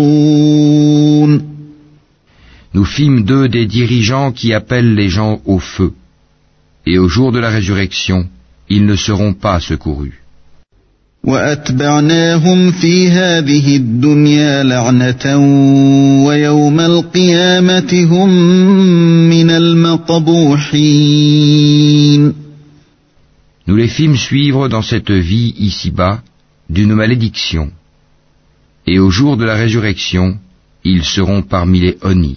Nous 2.74 2.84
fîmes 2.84 3.22
d'eux 3.22 3.48
des 3.48 3.66
dirigeants 3.66 4.32
qui 4.32 4.52
appellent 4.52 4.96
les 4.96 5.08
gens 5.08 5.40
au 5.44 5.60
feu. 5.60 5.92
Et 6.84 6.98
au 6.98 7.06
jour 7.08 7.30
de 7.30 7.38
la 7.38 7.48
résurrection, 7.50 8.26
ils 8.68 8.84
ne 8.84 8.96
seront 8.96 9.32
pas 9.32 9.60
secourus. 9.60 10.17
وأتبعناهم 11.24 12.70
في 12.70 13.08
هذه 13.10 13.76
الدنيا 13.76 14.62
لعنة 14.62 15.36
ويوم 16.26 16.80
القيامة 16.80 18.06
هم 18.10 18.30
من 19.30 19.50
المقبوحين 19.50 20.84
Nous 23.66 23.76
les 23.76 23.88
fîmes 23.88 24.18
suivre 24.18 24.68
dans 24.68 24.82
cette 24.82 25.10
vie 25.10 25.54
ici-bas 25.58 26.20
d'une 26.68 26.94
malédiction. 26.94 27.70
Et 28.86 28.98
au 28.98 29.08
jour 29.10 29.38
de 29.38 29.44
la 29.44 29.54
résurrection, 29.54 30.36
ils 30.84 31.04
seront 31.04 31.40
parmi 31.40 31.80
les 31.80 31.96
honnis. 32.02 32.36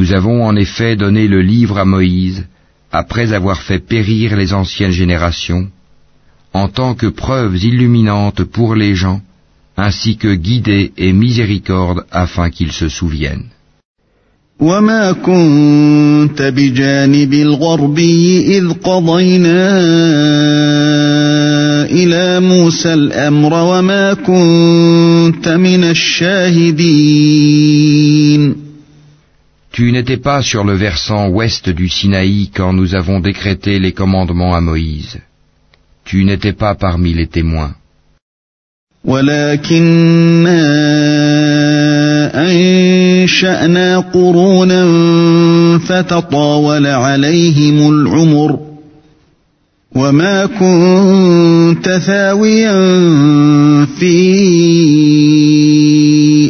Nous 0.00 0.14
avons 0.14 0.38
en 0.50 0.56
effet 0.56 0.96
donné 0.96 1.28
le 1.28 1.42
livre 1.42 1.76
à 1.76 1.84
Moïse, 1.84 2.46
après 2.90 3.34
avoir 3.34 3.60
fait 3.68 3.82
périr 3.94 4.34
les 4.34 4.54
anciennes 4.54 4.96
générations, 5.02 5.66
en 6.54 6.68
tant 6.68 6.94
que 7.00 7.08
preuves 7.24 7.58
illuminantes 7.70 8.42
pour 8.44 8.70
les 8.82 8.94
gens, 8.94 9.20
ainsi 9.76 10.16
que 10.16 10.32
guidée 10.46 10.92
et 10.96 11.12
miséricorde 11.12 12.00
afin 12.10 12.48
qu'ils 12.48 12.72
se 12.72 12.88
souviennent. 12.88 13.48
Tu 29.79 29.91
n'étais 29.91 30.21
pas 30.29 30.41
sur 30.41 30.63
le 30.63 30.75
versant 30.75 31.27
ouest 31.27 31.69
du 31.69 31.89
Sinaï 31.89 32.49
quand 32.55 32.71
nous 32.71 32.95
avons 32.95 33.19
décrété 33.19 33.79
les 33.79 33.91
commandements 33.91 34.55
à 34.55 34.61
Moïse. 34.61 35.19
Tu 36.05 36.23
n'étais 36.23 36.53
pas 36.53 36.75
parmi 36.75 37.13
les 37.13 37.27
témoins. 37.27 37.75
وما 49.95 50.45
كنت 50.45 51.89
ثاويا 51.89 52.75
في 53.99 54.15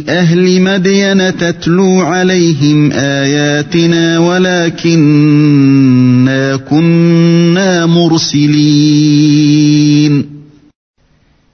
أهل 0.08 0.62
مدين 0.62 1.36
تتلو 1.36 2.00
عليهم 2.00 2.92
آياتنا 2.92 4.18
ولكننا 4.18 5.36
كنا 6.56 7.86
مرسلين 7.86 9.16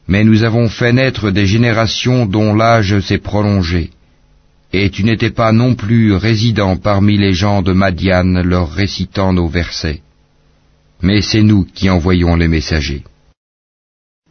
Mais 0.08 0.24
nous 0.24 0.42
avons 0.42 0.68
fait 0.68 0.92
naître 0.92 1.30
des 1.30 1.46
générations 1.46 2.26
dont 2.26 2.54
l'âge 2.54 2.98
s'est 3.00 3.24
prolongé. 3.30 3.90
Et 4.72 4.90
tu 4.90 5.04
n'étais 5.04 5.30
pas 5.30 5.52
non 5.52 5.74
plus 5.74 6.14
résident 6.14 6.76
parmi 6.76 7.16
les 7.16 7.32
gens 7.32 7.62
de 7.62 7.72
Madian 7.72 8.42
leur 8.52 8.68
récitant 8.72 9.32
nos 9.32 9.48
versets. 9.48 10.00
mais 11.02 11.20
c'est 11.20 11.42
nous 11.42 11.64
qui 11.64 11.90
envoyons 11.90 12.36
les 12.36 12.48
messagers. 12.48 13.02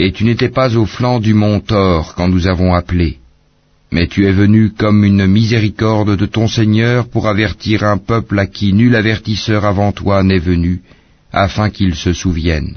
Et 0.00 0.12
tu 0.12 0.24
n'étais 0.24 0.50
pas 0.50 0.76
au 0.76 0.86
flanc 0.86 1.20
du 1.20 1.32
mont 1.32 1.60
Thor 1.60 2.14
quand 2.14 2.28
nous 2.28 2.46
avons 2.46 2.74
appelé, 2.74 3.18
mais 3.90 4.06
tu 4.08 4.26
es 4.26 4.32
venu 4.32 4.70
comme 4.70 5.04
une 5.04 5.26
miséricorde 5.26 6.16
de 6.16 6.26
ton 6.26 6.48
Seigneur 6.48 7.08
pour 7.08 7.28
avertir 7.28 7.84
un 7.84 7.96
peuple 7.96 8.38
à 8.38 8.46
qui 8.46 8.72
nul 8.72 8.94
avertisseur 8.94 9.64
avant 9.64 9.92
toi 9.92 10.22
n'est 10.22 10.38
venu, 10.52 10.82
afin 11.32 11.70
qu'ils 11.70 11.94
se 11.94 12.12
souviennent. 12.12 12.76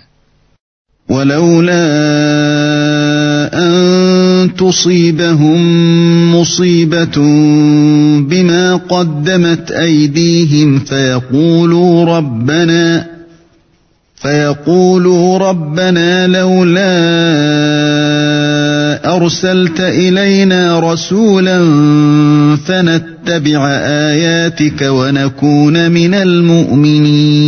تصيبهم 4.57 5.61
مصيبة 6.35 7.17
بما 8.19 8.75
قدمت 8.75 9.71
أيديهم 9.71 10.79
فيقولوا 10.79 12.17
ربنا 12.17 13.12
فيقولوا 14.23 15.37
ربنا 15.37 16.27
لولا 16.27 16.89
أرسلت 19.15 19.79
إلينا 19.79 20.79
رسولا 20.79 21.59
فنتبع 22.55 23.67
آياتك 24.11 24.81
ونكون 24.81 25.91
من 25.91 26.13
المؤمنين 26.13 27.39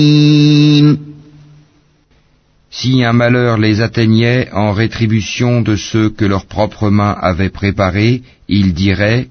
Si 2.74 3.04
un 3.04 3.12
malheur 3.14 3.58
les 3.58 3.82
atteignait 3.82 4.48
en 4.54 4.72
rétribution 4.72 5.62
de 5.62 5.76
ceux 5.76 6.10
que 6.10 6.24
leurs 6.24 6.46
propres 6.46 6.90
mains 6.90 7.16
avaient 7.22 7.50
préparés, 7.50 8.24
ils 8.48 8.74
diraient 8.74 9.28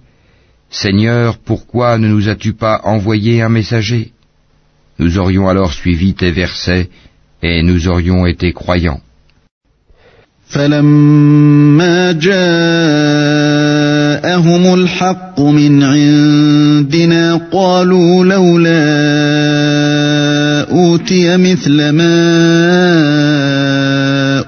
Seigneur, 0.70 1.38
pourquoi 1.38 1.96
ne 1.98 2.06
nous 2.06 2.28
as-tu 2.28 2.52
pas 2.52 2.82
envoyé 2.84 3.40
un 3.40 3.48
messager 3.48 4.12
Nous 4.98 5.16
aurions 5.18 5.48
alors 5.48 5.72
suivi 5.72 6.12
tes 6.12 6.30
versets 6.30 6.90
et 7.45 7.61
nous 7.63 7.87
aurions 7.87 8.25
été 8.25 8.53
croyants. 8.53 9.01
فلما 10.47 12.11
جاءهم 12.11 12.33
الحق 14.73 15.39
من 15.39 15.83
عندنا 15.83 17.41
قالوا 17.51 18.25
لولا 18.25 18.85
أوتي 20.71 21.37
مثل 21.37 21.89
ما 21.89 22.25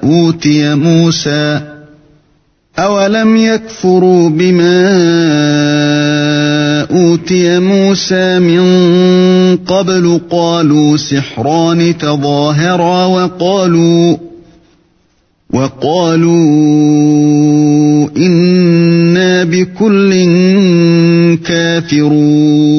أوتي 0.03 0.75
موسى 0.75 1.76
أولم 2.78 3.36
يكفروا 3.36 4.28
بما 4.28 4.82
أوتي 6.90 7.58
موسى 7.58 8.38
من 8.38 8.62
قبل 9.56 10.20
قالوا 10.30 10.96
سحران 10.96 11.98
تظاهرا 11.98 13.06
وقالوا 13.06 14.16
وقالوا 15.52 16.32
إنا 18.16 19.44
بكل 19.44 20.12
كافرون 21.44 22.72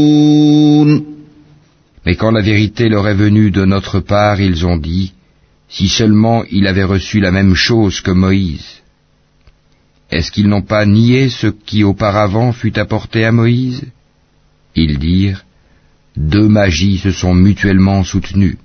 Mais 2.05 2.15
quand 2.15 2.31
la 2.31 2.41
vérité 2.41 2.89
leur 2.89 3.07
est 3.07 3.13
venue 3.13 3.49
de 3.49 3.63
notre 3.63 4.01
part, 4.01 4.41
ils 4.41 4.65
ont 4.65 4.75
dit, 4.75 5.13
si 5.69 5.87
seulement 5.87 6.43
il 6.51 6.67
avait 6.67 6.83
reçu 6.83 7.21
la 7.21 7.31
même 7.31 7.55
chose 7.55 8.01
que 8.01 8.11
Moïse. 8.11 8.83
Est-ce 10.11 10.31
qu'ils 10.31 10.47
n'ont 10.47 10.61
pas 10.61 10.85
nié 10.85 11.29
ce 11.29 11.47
qui 11.47 11.83
auparavant 11.83 12.51
fut 12.51 12.77
apporté 12.77 13.25
à 13.25 13.31
Moïse 13.31 13.83
Ils 14.75 14.99
dirent, 14.99 15.43
deux 16.15 16.47
magies 16.47 16.99
se 16.99 17.11
sont 17.11 17.33
mutuellement 17.33 18.03
soutenues, 18.03 18.57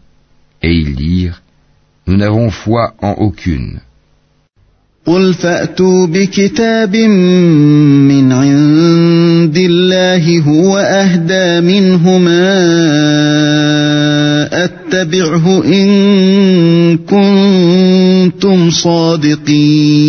et 0.62 0.72
ils 0.72 0.94
dirent, 0.94 1.40
Nous 2.07 2.16
n'avons 2.16 2.51
foi 2.51 2.94
en 3.01 3.12
aucune. 3.12 3.81
قل 5.07 5.35
فأتوا 5.35 6.07
بكتاب 6.07 6.96
من 6.96 8.33
عند 8.33 9.57
الله 9.57 10.40
هو 10.40 10.79
أهدى 10.79 11.61
منهما 11.61 12.55
أتبعه 14.64 15.64
إن 15.64 16.98
كنتم 16.98 18.70
صادقين 18.70 20.09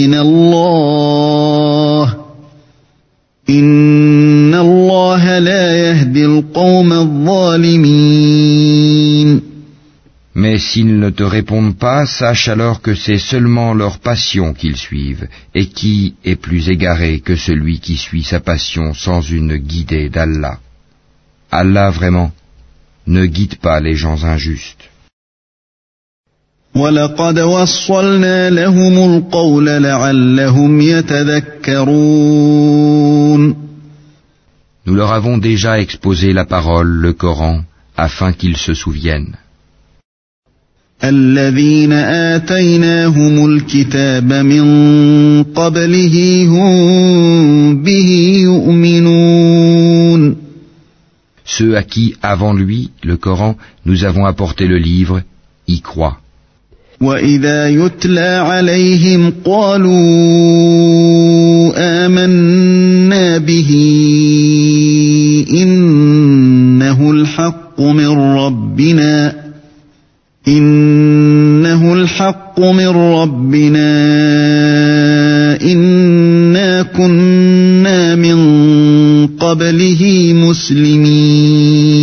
s'ils 10.71 10.99
ne 10.99 11.09
te 11.09 11.23
répondent 11.23 11.77
pas, 11.77 12.05
sache 12.05 12.47
alors 12.47 12.81
que 12.81 12.95
c'est 12.95 13.23
seulement 13.31 13.73
leur 13.73 13.99
passion 13.99 14.53
qu'ils 14.53 14.77
suivent, 14.77 15.27
et 15.53 15.65
qui 15.67 16.15
est 16.23 16.39
plus 16.47 16.69
égaré 16.69 17.19
que 17.19 17.35
celui 17.35 17.81
qui 17.85 17.97
suit 17.97 18.23
sa 18.23 18.39
passion 18.39 18.93
sans 18.93 19.21
une 19.21 19.57
guidée 19.57 20.07
d'Allah. 20.09 20.59
Allah 21.51 21.89
vraiment 21.89 22.31
ne 23.05 23.25
guide 23.25 23.55
pas 23.55 23.81
les 23.81 23.95
gens 23.95 24.23
injustes. 24.23 24.85
Nous 26.73 26.85
leur 34.95 35.11
avons 35.19 35.37
déjà 35.37 35.81
exposé 35.81 36.31
la 36.31 36.45
parole, 36.45 36.87
le 36.87 37.11
Coran, 37.11 37.59
afin 37.97 38.31
qu'ils 38.31 38.57
se 38.57 38.73
souviennent. 38.73 39.35
الذين 41.03 41.91
آتيناهم 41.91 43.45
الكتاب 43.45 44.33
من 44.33 44.63
قبله 45.43 46.45
هم 46.49 47.83
به 47.83 48.33
يؤمنون 48.43 50.35
Ceux 51.43 51.75
à 51.75 51.83
qui, 51.83 52.15
avant 52.21 52.53
lui, 52.53 52.91
le 53.03 53.17
Coran, 53.17 53.57
nous 53.85 54.05
avons 54.05 54.25
apporté 54.25 54.67
le 54.67 54.77
livre, 54.77 55.21
y 55.67 55.81
croient. 55.81 56.17
وإذا 57.01 57.69
يتلى 57.69 58.41
عليهم 58.43 59.33
قالوا 59.45 59.93
آمنا 61.77 63.37
به 63.37 63.71
إنه 65.53 67.11
الحق 67.11 67.81
من 67.81 68.07
ربنا 68.07 69.50
إنه 70.48 71.94
الحق 71.94 72.60
من 72.60 72.88
ربنا 72.88 73.92
إنا 75.62 76.82
كنا 76.82 78.14
من 78.14 78.36
قبله 79.26 80.32
مسلمين 80.32 81.96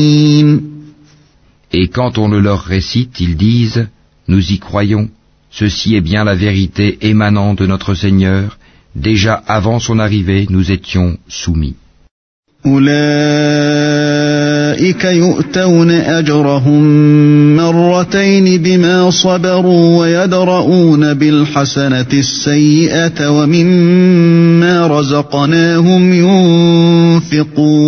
Et 1.76 1.88
quand 1.88 2.20
on 2.20 2.28
le 2.28 2.39
leur 2.39 2.62
récite, 2.62 3.20
ils 3.20 3.36
disent 3.36 3.88
Nous 4.28 4.52
y 4.52 4.60
croyons, 4.60 5.10
ceci 5.50 5.96
est 5.96 6.02
bien 6.02 6.24
la 6.24 6.36
vérité 6.36 7.00
émanant 7.02 7.54
de 7.56 7.66
notre 7.66 7.96
Seigneur, 7.96 8.58
déjà 8.96 9.34
avant 9.34 9.80
son 9.80 9.98
arrivée 10.00 10.46
nous 10.50 10.72
étions 10.72 11.18
soumis. 11.28 11.76
أولئك 12.68 14.04
يؤتون 15.06 15.92
أجرهم 15.92 16.84
مرتين 17.56 18.63
بما 18.63 19.10
صبروا 19.10 20.00
ويدرؤون 20.00 21.13
بالحسنة 21.13 22.06
السيئة 22.13 23.30
ومما 23.30 24.88
رزقناهم 24.88 26.13
ينفقون 27.34 27.84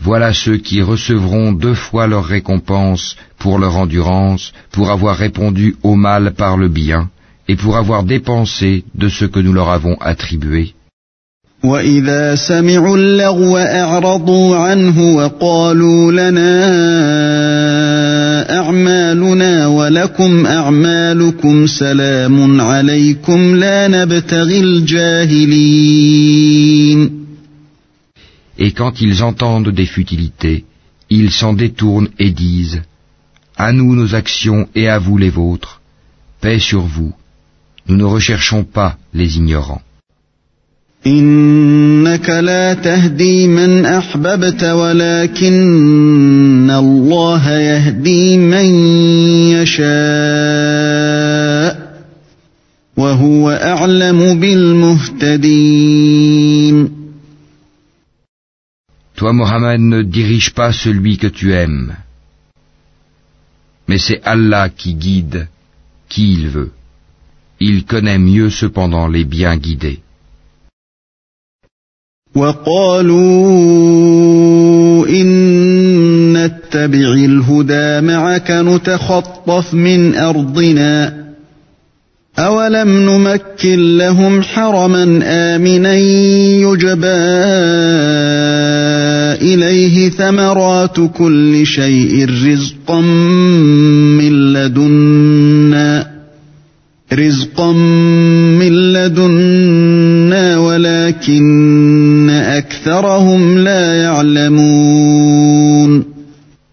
Voilà 0.00 0.32
ceux 0.32 0.56
qui 0.56 0.80
recevront 0.80 1.52
deux 1.52 1.74
fois 1.74 2.06
leur 2.06 2.24
récompense 2.24 3.16
pour 3.38 3.58
leur 3.58 3.76
endurance, 3.76 4.52
pour 4.72 4.90
avoir 4.90 5.16
répondu 5.16 5.76
au 5.82 5.96
mal 5.96 6.32
par 6.32 6.56
le 6.56 6.68
bien, 6.68 7.10
et 7.46 7.56
pour 7.56 7.76
avoir 7.76 8.04
dépensé 8.04 8.84
de 8.94 9.08
ce 9.10 9.26
que 9.26 9.40
nous 9.40 9.52
leur 9.52 9.68
avons 9.68 9.96
attribué. 10.00 10.72
وإذا 11.64 12.34
سمعوا 12.34 12.96
اللغو 12.96 13.56
أعرضوا 13.56 14.56
عنه 14.56 15.16
وقالوا 15.16 16.12
لنا 16.12 16.54
أعمالنا 18.58 19.66
ولكم 19.66 20.46
أعمالكم 20.46 21.66
سلام 21.66 22.60
عليكم 22.60 23.56
لا 23.56 23.88
نبتغي 23.88 24.60
الجاهلين 24.60 26.08
Et 28.60 28.72
quand 28.72 29.00
ils 29.00 29.22
entendent 29.22 29.70
des 29.70 29.86
futilités, 29.86 30.64
ils 31.10 31.30
s'en 31.30 31.52
détournent 31.54 32.08
et 32.18 32.30
disent 32.30 32.82
À 33.56 33.72
nous 33.72 33.94
nos 33.94 34.14
actions 34.14 34.68
et 34.74 34.88
à 34.88 34.98
vous 34.98 35.16
les 35.16 35.30
vôtres, 35.30 35.80
paix 36.40 36.58
sur 36.58 36.82
vous, 36.82 37.12
nous 37.86 37.96
ne 37.96 38.04
recherchons 38.04 38.64
pas 38.64 38.96
les 39.14 39.36
ignorants. 39.38 39.82
إنك 41.06 42.30
لا 42.30 42.74
تهدي 42.74 43.46
من 43.48 43.84
أحببت 43.86 44.64
ولكن 44.64 45.58
الله 46.70 47.50
يهدي 47.50 48.38
من 48.38 48.64
يشاء 49.56 49.88
وهو 52.96 53.50
أعلم 53.50 54.40
بالمهتدين 54.40 55.78
Toi, 59.18 59.32
Mohammed, 59.32 59.80
ne 59.80 60.02
dirige 60.02 60.50
pas 60.54 60.72
celui 60.72 61.18
que 61.18 61.26
tu 61.26 61.52
aimes, 61.52 61.96
mais 63.88 63.98
c'est 63.98 64.20
Allah 64.22 64.68
qui 64.68 64.94
guide 64.94 65.48
qui 66.08 66.34
il 66.34 66.48
veut. 66.48 66.70
Il 67.58 67.84
connaît 67.84 68.18
mieux 68.18 68.50
cependant 68.50 69.08
les 69.08 69.24
bien 69.24 69.56
guidés. 69.56 70.00
وقالوا 72.35 73.23
إن 75.07 76.33
نتبع 76.33 77.13
الهدى 77.13 78.01
معك 78.07 78.51
نتخطف 78.51 79.73
من 79.73 80.15
أرضنا 80.15 81.23
أولم 82.39 82.89
نمكن 82.89 83.97
لهم 83.97 84.41
حرما 84.41 85.19
آمنا 85.23 85.95
يجبى 85.95 87.07
إليه 89.41 90.09
ثمرات 90.09 90.97
كل 91.17 91.65
شيء 91.65 92.29
رزقا 92.29 93.01
من 93.01 94.53
لدنا 94.53 96.13
رزقا 97.13 97.71
من 98.59 98.93
لدنا 98.93 100.57
ولكن 100.57 101.43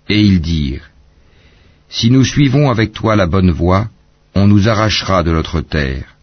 Et 0.09 0.21
ils 0.21 0.41
dirent, 0.41 0.91
Si 1.89 2.11
nous 2.11 2.25
suivons 2.25 2.71
avec 2.71 2.93
toi 2.93 3.17
la 3.17 3.27
bonne 3.27 3.51
voie, 3.51 3.89
on 4.35 4.47
nous 4.47 4.69
arrachera 4.69 5.23
de 5.23 5.33
notre 5.33 5.61
terre. 5.61 6.17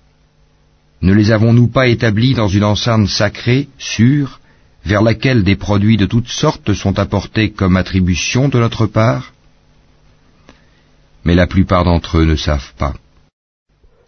Ne 1.01 1.13
les 1.13 1.31
avons-nous 1.31 1.67
pas 1.67 1.87
établis 1.87 2.33
dans 2.33 2.47
une 2.47 2.63
enceinte 2.63 3.07
sacrée, 3.07 3.67
sûre, 3.77 4.39
vers 4.85 5.01
laquelle 5.01 5.43
des 5.43 5.55
produits 5.55 5.97
de 5.97 6.05
toutes 6.05 6.29
sortes 6.29 6.73
sont 6.73 6.97
apportés 6.97 7.51
comme 7.51 7.77
attribution 7.77 8.49
de 8.49 8.59
notre 8.59 8.87
part? 8.87 9.33
Mais 11.25 11.35
la 11.35 11.47
plupart 11.47 11.83
d'entre 11.83 12.19
eux 12.19 12.25
ne 12.25 12.35
savent 12.35 12.73
pas. 12.77 12.93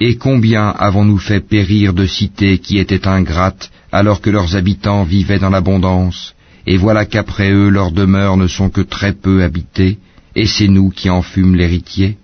Et 0.00 0.16
combien 0.16 0.68
avons-nous 0.68 1.18
fait 1.18 1.40
périr 1.40 1.92
de 1.92 2.06
cités 2.06 2.58
qui 2.58 2.78
étaient 2.78 3.06
ingrates 3.06 3.70
alors 3.92 4.20
que 4.20 4.30
leurs 4.30 4.56
habitants 4.56 5.04
vivaient 5.04 5.38
dans 5.38 5.50
l'abondance, 5.50 6.34
et 6.66 6.76
voilà 6.76 7.04
qu'après 7.06 7.50
eux 7.52 7.68
leurs 7.68 7.92
demeures 7.92 8.36
ne 8.36 8.48
sont 8.48 8.70
que 8.70 8.80
très 8.80 9.12
peu 9.12 9.42
habitées, 9.42 9.98
et 10.34 10.46
c'est 10.46 10.68
nous 10.68 10.90
qui 10.90 11.08
en 11.10 11.22
fûmes 11.22 11.54
l'héritier 11.54 12.16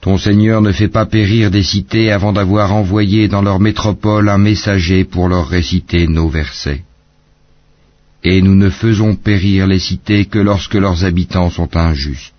Ton 0.00 0.16
Seigneur 0.16 0.62
ne 0.62 0.70
fait 0.70 0.86
pas 0.86 1.06
périr 1.06 1.50
des 1.50 1.64
cités 1.64 2.12
avant 2.12 2.32
d'avoir 2.32 2.72
envoyé 2.72 3.26
dans 3.26 3.42
leur 3.42 3.58
métropole 3.58 4.28
un 4.28 4.38
messager 4.38 5.04
pour 5.04 5.28
leur 5.28 5.48
réciter 5.48 6.06
nos 6.06 6.28
versets. 6.28 6.84
Et 8.22 8.40
nous 8.42 8.54
ne 8.54 8.70
faisons 8.70 9.16
périr 9.16 9.66
les 9.66 9.80
cités 9.80 10.26
que 10.26 10.38
lorsque 10.38 10.74
leurs 10.74 11.04
habitants 11.04 11.50
sont 11.50 11.76
injustes. 11.76 12.37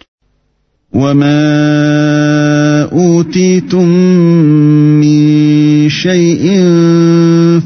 شيء 5.89 6.43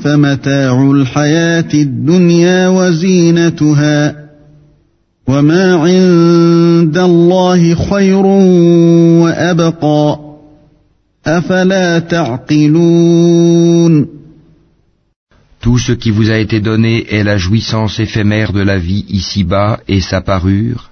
فمتاع 0.04 0.92
الحياة 0.92 1.74
الدنيا 1.74 2.68
وزينتها 2.68 4.16
وما 5.28 5.74
عند 5.74 6.98
الله 6.98 7.76
خير 7.76 8.26
وأبقى 9.24 10.20
أفلا 11.26 12.00
تعقلون 12.00 13.44
Tout 15.62 15.78
ce 15.78 15.94
qui 15.94 16.12
vous 16.12 16.30
a 16.30 16.38
été 16.40 16.60
donné 16.60 17.06
est 17.10 17.24
la 17.24 17.38
jouissance 17.38 17.98
éphémère 18.02 18.52
de 18.52 18.60
la 18.60 18.78
vie 18.78 19.06
ici-bas 19.08 19.80
et 19.88 20.02
sa 20.02 20.20
parure, 20.20 20.92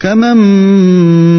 كمن 0.00 0.36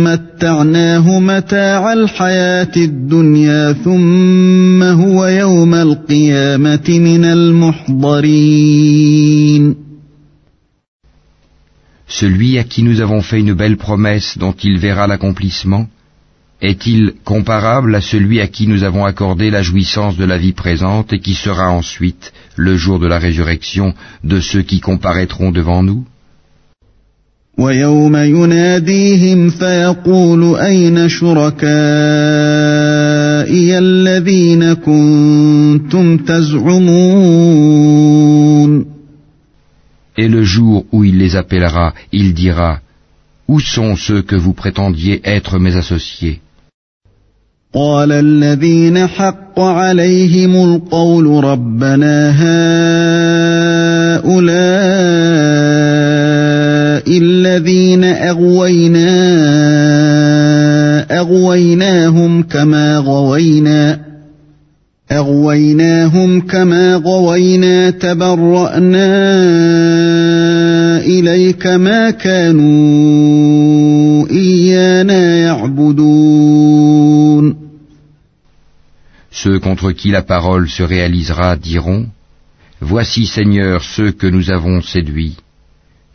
متعناه 0.03 1.19
متاع 1.19 1.93
الحياة 1.93 2.71
الدنيا 2.78 3.73
ثم 3.73 4.84
هو 4.84 5.25
يوم 5.25 5.73
القيامة 5.73 6.89
من 6.89 7.25
المحضرين 7.25 8.67
Celui 12.07 12.57
à 12.57 12.63
qui 12.63 12.82
nous 12.84 13.01
avons 13.01 13.21
fait 13.21 13.39
une 13.41 13.53
belle 13.53 13.78
promesse 13.78 14.38
dont 14.39 14.53
il 14.53 14.80
verra 14.80 15.05
l'accomplissement, 15.07 15.88
est-il 16.61 17.13
comparable 17.25 17.93
à 17.93 18.01
celui 18.01 18.39
à 18.41 18.47
qui 18.47 18.65
nous 18.65 18.84
avons 18.84 19.05
accordé 19.05 19.51
la 19.51 19.61
jouissance 19.61 20.15
de 20.17 20.25
la 20.25 20.38
vie 20.38 20.53
présente 20.53 21.13
et 21.13 21.19
qui 21.19 21.36
sera 21.36 21.69
ensuite, 21.69 22.34
le 22.55 22.75
jour 22.78 22.97
de 22.99 23.07
la 23.07 23.19
résurrection, 23.19 23.93
de 24.23 24.39
ceux 24.39 24.63
qui 24.63 24.80
comparaîtront 24.80 25.51
devant 25.51 25.84
nous 25.84 26.05
Et 27.59 27.74
le 40.28 40.42
jour 40.42 40.84
où 40.92 41.05
il 41.05 41.18
les 41.18 41.36
appellera, 41.36 41.94
il 42.12 42.34
dira, 42.34 42.80
Où 43.48 43.61
sont 43.61 43.96
ceux 43.96 44.22
que 44.22 44.36
vous 44.36 44.55
prétendiez 44.55 45.20
être 45.24 45.59
mes 45.59 45.76
associés 45.76 46.40
قال 47.74 48.12
الذين 48.12 49.07
حق 49.07 49.61
عليهم 49.61 50.57
القول 50.57 51.44
ربنا 51.44 52.30
هؤلاء 54.20 55.41
الذين 57.11 58.03
أغوينا 58.03 59.07
أغويناهم 61.19 62.43
كما 62.43 62.97
غوينا 62.97 63.99
أغويناهم 65.11 66.41
كما 66.41 66.95
غوينا 66.95 67.89
تبرأنا 67.89 69.07
إليك 70.99 71.67
ما 71.67 72.09
كانوا 72.09 73.07
إيانا 74.32 75.38
يعبدون 75.38 76.97
Ceux 79.43 79.59
contre 79.59 79.91
qui 79.91 80.09
la 80.09 80.23
parole 80.23 80.67
se 80.67 80.82
réalisera 80.82 81.55
diront 81.55 82.07
Voici 82.82 83.25
Seigneur 83.25 83.84
ceux 83.84 84.11
que 84.11 84.28
nous 84.28 84.51
avons 84.51 84.82
séduits. 84.82 85.38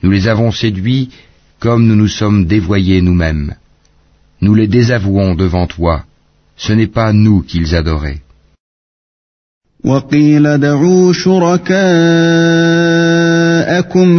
Nous 0.02 0.10
les 0.10 0.28
avons 0.28 0.50
séduits 0.50 1.10
comme 1.60 1.86
nous 1.86 1.94
nous 1.94 2.08
sommes 2.08 2.46
dévoyés 2.46 3.02
nous-mêmes. 3.02 3.54
Nous 4.40 4.54
les 4.54 4.66
désavouons 4.66 5.34
devant 5.34 5.66
toi. 5.66 6.04
Ce 6.56 6.72
n'est 6.72 6.94
pas 7.00 7.12
nous 7.12 7.42
qu'ils 7.42 7.74
adoraient. 7.74 8.22
وقيل 9.84 10.58
دعوا 10.58 11.12
شركاءكم 11.12 11.80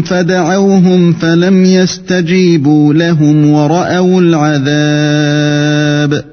فدعوهم 0.01 1.13
فلم 1.13 1.65
يستجيبوا 1.65 2.93
لهم 2.93 3.51
ورأوا 3.51 4.21
العذاب 4.21 6.23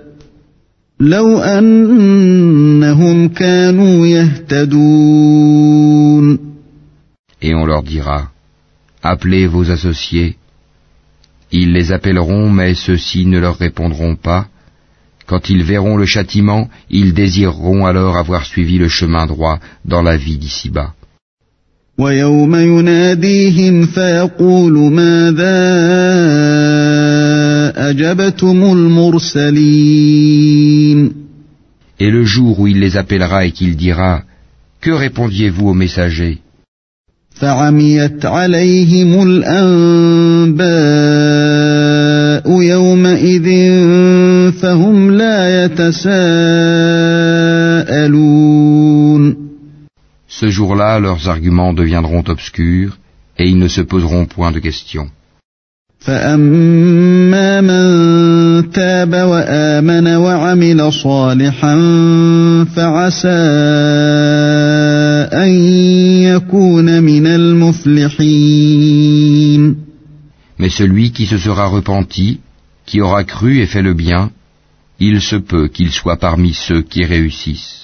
لو 1.01 1.39
أنهم 1.39 3.29
كانوا 3.29 4.07
يهتدون 4.07 5.71
Et 7.43 7.55
on 7.55 7.65
leur 7.65 7.83
dira, 7.83 8.29
appelez 9.06 9.46
vos 9.48 9.70
associés. 9.70 10.36
Ils 11.52 11.72
les 11.74 11.92
appelleront, 11.92 12.50
mais 12.50 12.74
ceux-ci 12.74 13.26
ne 13.26 13.40
leur 13.40 13.58
répondront 13.58 14.16
pas. 14.16 14.48
Quand 15.28 15.50
ils 15.50 15.64
verront 15.64 15.98
le 15.98 16.06
châtiment, 16.06 16.70
ils 16.90 17.14
désireront 17.14 17.86
alors 17.86 18.16
avoir 18.18 18.46
suivi 18.46 18.78
le 18.78 18.90
chemin 18.90 19.26
droit 19.26 19.60
dans 19.84 20.02
la 20.02 20.18
vie 20.18 20.38
d'ici-bas. 20.38 20.94
Et 31.98 32.10
le 32.12 32.26
jour 32.26 32.60
où 32.60 32.68
il 32.68 32.80
les 32.80 32.98
appellera 32.98 33.46
et 33.46 33.52
qu'il 33.52 33.78
dira, 33.78 34.24
Que 34.82 34.92
répondiez-vous 34.92 35.70
aux 35.70 35.74
messagers? 35.74 36.40
Ce 50.28 50.50
jour-là, 50.50 51.00
leurs 51.00 51.28
arguments 51.28 51.74
deviendront 51.74 52.24
obscurs 52.28 52.98
et 53.38 53.46
ils 53.50 53.58
ne 53.58 53.68
se 53.68 53.82
poseront 53.82 54.26
point 54.26 54.52
de 54.52 54.60
questions. 54.60 55.10
فأما 56.06 57.62
من 57.62 58.72
تاب 58.72 59.14
وآمن 59.14 60.16
وعمل 60.16 60.94
صالحا 60.94 61.76
فعسى 62.76 63.28
Mais 70.60 70.70
celui 70.70 71.12
qui 71.12 71.26
se 71.26 71.38
sera 71.38 71.68
repenti, 71.68 72.40
qui 72.86 73.02
aura 73.02 73.24
cru 73.24 73.62
et 73.62 73.68
fait 73.68 73.82
le 73.82 73.94
bien, 73.94 74.32
il 75.00 75.22
se 75.22 75.36
peut 75.36 75.68
qu'il 75.68 75.92
soit 75.92 76.18
parmi 76.18 76.54
ceux 76.54 76.82
qui 76.82 77.04
réussissent. 77.06 77.82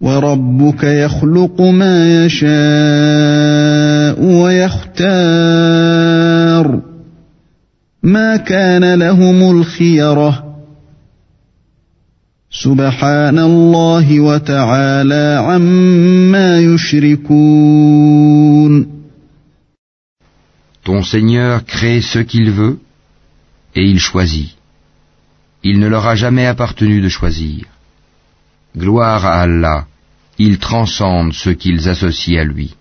وربك 0.00 0.84
يخلق 0.84 1.60
ما 1.60 2.24
يشاء 2.24 2.54
ويختار 4.42 5.34
ما 8.02 8.36
كان 8.36 8.94
لهم 8.94 9.50
الخيره 9.50 10.44
سبحان 12.50 13.38
الله 13.38 14.20
وتعالى 14.20 15.40
عما 15.46 16.58
يشركون 16.58 18.43
Ton 20.93 21.03
Seigneur 21.03 21.65
crée 21.65 22.01
ce 22.01 22.19
qu'il 22.19 22.51
veut 22.51 22.79
et 23.75 23.83
il 23.83 23.99
choisit. 23.99 24.55
Il 25.63 25.79
ne 25.79 25.87
leur 25.87 26.07
a 26.07 26.15
jamais 26.15 26.45
appartenu 26.45 27.01
de 27.01 27.09
choisir. 27.09 27.65
Gloire 28.77 29.25
à 29.25 29.41
Allah, 29.41 29.87
il 30.37 30.57
transcende 30.57 31.33
ce 31.33 31.49
qu'ils 31.49 31.89
associent 31.89 32.39
à 32.41 32.43
lui. 32.43 32.75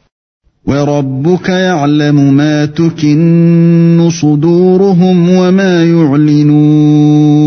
وربك 0.67 1.49
يعلم 1.49 2.35
ما 2.35 2.65
تكن 2.65 4.11
صدورهم 4.11 5.29
وما 5.31 5.85
يعلنون 5.85 7.39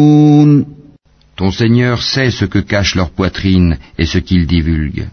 Ton 1.38 1.52
Seigneur 1.52 2.04
sait 2.04 2.32
ce 2.32 2.46
que 2.46 2.60
cache 2.60 2.96
leur 2.96 3.10
poitrine 3.10 3.78
et 3.98 4.06
ce 4.06 4.18
qu'ils 4.18 4.48
divulguent. 4.48 5.08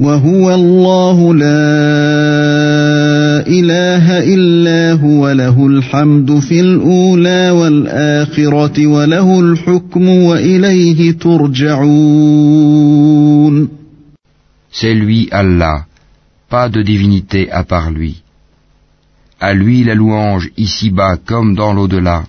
وهو 0.00 0.54
الله 0.54 1.34
لا 1.34 2.45
إله 3.46 4.18
إلا 4.34 4.92
هو 4.92 5.30
له 5.30 5.66
الحمد 5.66 6.38
في 6.38 6.60
الأولى 6.60 7.50
والآخرة 7.50 8.86
وله 8.86 9.40
الحكم 9.40 10.08
وإليه 10.08 11.12
ترجعون 11.12 12.72
C'est 14.72 14.94
lui 14.94 15.28
Allah, 15.30 15.84
pas 16.48 16.68
de 16.70 16.82
divinité 16.82 17.50
à 17.50 17.62
part 17.62 17.90
lui. 17.90 18.22
À 19.38 19.54
lui 19.54 19.84
la 19.84 19.94
louange 19.94 20.50
ici-bas 20.56 21.16
comme 21.26 21.54
dans 21.54 21.72
l'au-delà. 21.74 22.24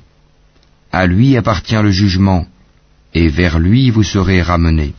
À 0.91 1.08
lui 1.08 1.38
appartient 1.38 1.82
le 1.82 1.91
jugement, 1.91 2.46
et 3.14 3.30
vers 3.30 3.60
lui 3.60 3.89
vous 3.89 4.04
serez 4.04 4.41
ramenés. 4.41 4.94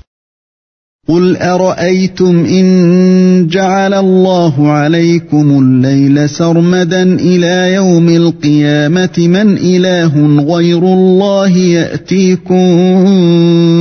قل 1.10 1.38
أرأيتم 1.38 2.46
إن 2.46 3.48
جعل 3.48 3.94
الله 3.94 4.72
عليكم 4.72 5.60
الليل 5.60 6.30
سرمدا 6.30 7.04
إلى 7.04 7.74
يوم 7.74 8.10
القيامة 8.10 9.18
من 9.18 9.58
إله 9.58 10.38
غير 10.56 10.78
الله 10.78 11.58
يأتيكم 11.58 12.60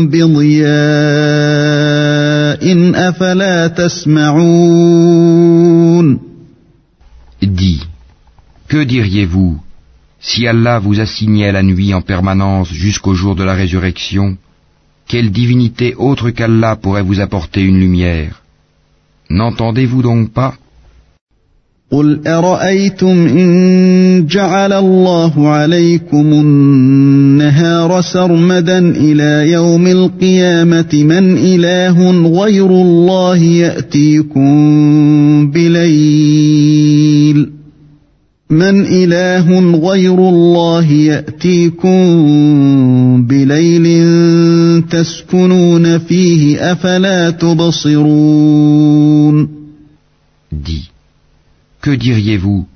بضياء 0.09 0.69
أفلا 3.09 3.67
تسمعون 3.67 5.29
Dis, 7.43 7.81
que 8.69 8.85
diriez-vous 8.85 9.59
si 10.21 10.47
Allah 10.47 10.79
vous 10.79 10.99
assignait 11.01 11.53
la 11.53 11.63
nuit 11.63 11.93
en 11.95 12.01
permanence 12.01 12.73
jusqu'au 12.73 13.15
jour 13.15 13.35
de 13.37 13.45
la 13.45 13.55
résurrection 13.55 14.37
Quelle 15.09 15.31
divinité 15.31 15.95
autre 15.97 16.31
qu'Allah 16.31 16.77
pourrait 16.77 17.03
vous 17.03 17.21
apporter 17.21 17.63
une 17.63 17.81
lumière 17.81 18.43
N'entendez-vous 19.31 20.03
donc 20.03 20.33
pas 20.33 20.55
قل 21.91 22.21
أرأيتم 22.27 23.27
إن 23.27 24.27
جعل 24.27 24.73
الله 24.73 25.49
عليكم 25.49 26.33
النهار 26.33 28.01
سرمدا 28.01 28.79
إلى 28.79 29.53
يوم 29.53 29.87
القيامة 29.87 30.89
من 30.95 31.39
إله 31.39 32.11
غير 32.41 32.67
الله 32.71 33.37
يأتيكم 33.37 34.51
بليل 35.51 36.79
من 38.54 38.86
إله 38.86 39.48
غير 39.90 40.14
الله 40.30 40.86
يأتيكم 40.92 41.96
بليل 43.28 43.86
تسكنون 44.90 45.98
فيه 45.98 46.72
أفلا 46.72 47.30
تبصرون 47.30 48.84
Dis, 50.52 50.92
que 51.82 51.90
diriez-vous 51.92 52.68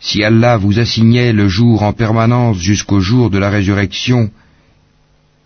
si 0.00 0.24
Allah 0.24 0.56
vous 0.56 0.78
assignait 0.78 1.34
le 1.34 1.48
jour 1.48 1.82
en 1.82 1.92
permanence 1.92 2.56
jusqu'au 2.56 3.00
jour 3.00 3.28
de 3.28 3.36
la 3.38 3.50
résurrection 3.50 4.30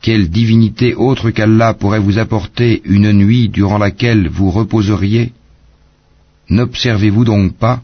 Quelle 0.01 0.29
divinité 0.29 0.95
autre 0.95 1.31
qu'Allah 1.31 1.75
pourrait 1.75 1.99
vous 1.99 2.19
apporter 2.19 2.81
une 2.85 3.11
nuit 3.13 3.49
durant 3.49 3.79
laquelle 3.79 4.29
vous 4.29 4.51
reposeriez 4.53 5.33
N'observez-vous 6.49 7.25
donc 7.25 7.55
pas 7.55 7.83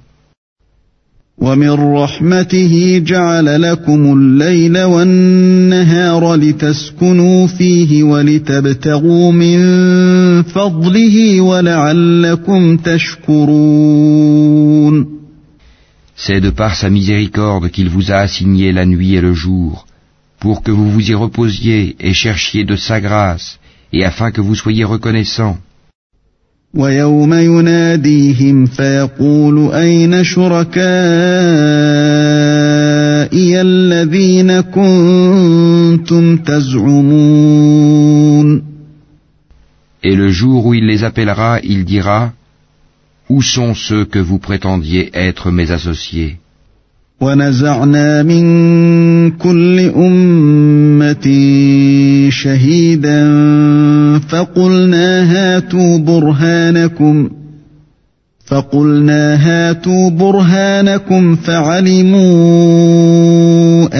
ومن 1.41 1.71
رحمته 1.71 3.03
جعل 3.07 3.63
لكم 3.63 4.13
الليل 4.13 4.83
والنهار 4.83 6.35
لتسكنوا 6.35 7.47
فيه 7.47 8.03
ولتبتغوا 8.03 9.33
من 9.33 9.63
فضله 10.43 11.41
ولعلكم 11.41 12.77
تشكرون 12.77 14.11
C'est 16.27 16.41
de 16.41 16.51
par 16.51 16.75
sa 16.75 16.91
miséricorde 16.91 17.71
qu'il 17.71 17.89
vous 17.89 18.13
a 18.13 18.17
assigné 18.17 18.73
la 18.73 18.85
nuit 18.85 19.15
et 19.15 19.23
le 19.23 19.33
jour, 19.33 19.87
pour 20.39 20.63
que 20.63 20.71
vous 20.71 20.91
vous 20.91 21.11
y 21.11 21.15
reposiez 21.15 21.97
et 21.99 22.13
cherchiez 22.13 22.65
de 22.65 22.77
sa 22.77 23.01
grâce, 23.01 23.59
et 23.95 24.05
afin 24.05 24.31
que 24.31 24.43
vous 24.43 24.55
soyez 24.55 24.85
reconnaissants. 24.85 25.57
ويوم 26.75 27.35
يناديهم 27.35 28.67
فيقول 28.67 29.73
أين 29.75 30.25
شركائي 30.25 30.81
الذين 33.61 34.61
كنتم 34.61 36.37
تزعمون 36.37 37.91
Et 40.03 40.15
le 40.17 40.31
jour 40.31 40.65
où 40.67 40.73
il 40.73 40.87
les 40.87 41.05
appellera, 41.05 41.61
il 41.63 41.85
dira, 41.85 42.33
Où 43.29 43.43
sont 43.43 43.75
ceux 43.75 44.05
que 44.07 44.19
vous 44.19 44.39
prétendiez 44.39 45.11
être 45.15 45.51
mes 45.51 45.71
associés 45.71 46.39
ونزعنا 47.22 48.24
من 48.24 48.46
كل 49.32 49.80
أمة 49.80 51.28
شهيدا 52.30 53.30
فقلنا 54.30 55.32
هاتوا 55.32 55.98
برهانكم 55.98 57.30
فقلنا 58.46 59.36
هاتوا 59.36 60.10
برهانكم 60.10 61.36
فعلموا 61.36 62.26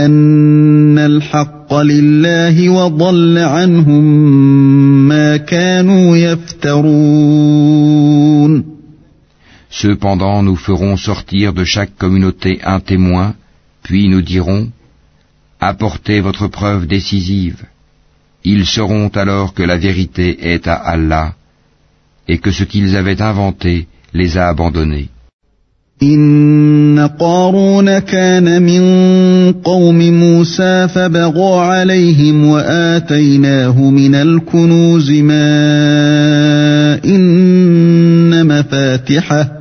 أن 0.06 0.98
الحق 0.98 1.74
لله 1.74 2.70
وضل 2.70 3.38
عنهم 3.38 4.04
ما 5.08 5.38
كانوا 5.38 6.18
يفترون. 6.18 7.85
Cependant 9.75 10.43
nous 10.43 10.57
ferons 10.57 10.97
sortir 10.97 11.53
de 11.53 11.65
chaque 11.65 11.97
communauté 11.97 12.61
un 12.65 12.81
témoin, 12.81 13.35
puis 13.83 14.09
nous 14.09 14.23
dirons, 14.23 14.71
Apportez 15.61 16.21
votre 16.21 16.49
preuve 16.49 16.87
décisive. 16.87 17.65
Ils 18.45 18.65
sauront 18.65 19.09
alors 19.09 19.53
que 19.53 19.63
la 19.63 19.77
vérité 19.77 20.53
est 20.55 20.67
à 20.67 20.75
Allah, 20.75 21.35
et 22.27 22.39
que 22.39 22.51
ce 22.51 22.65
qu'ils 22.65 22.97
avaient 22.97 23.21
inventé 23.21 23.87
les 24.15 24.39
a 24.39 24.49
abandonnés. 24.49 25.09
إن 26.03 27.09
قارون 27.19 27.99
كان 27.99 28.63
من 28.63 28.83
قوم 29.53 29.99
موسى 29.99 30.89
فبغى 30.89 31.61
عليهم 31.61 32.45
وآتيناه 32.45 33.91
من 33.91 34.15
الكنوز 34.15 35.11
ما 35.11 35.45
إن 37.05 38.47
مفاتحه 38.47 39.61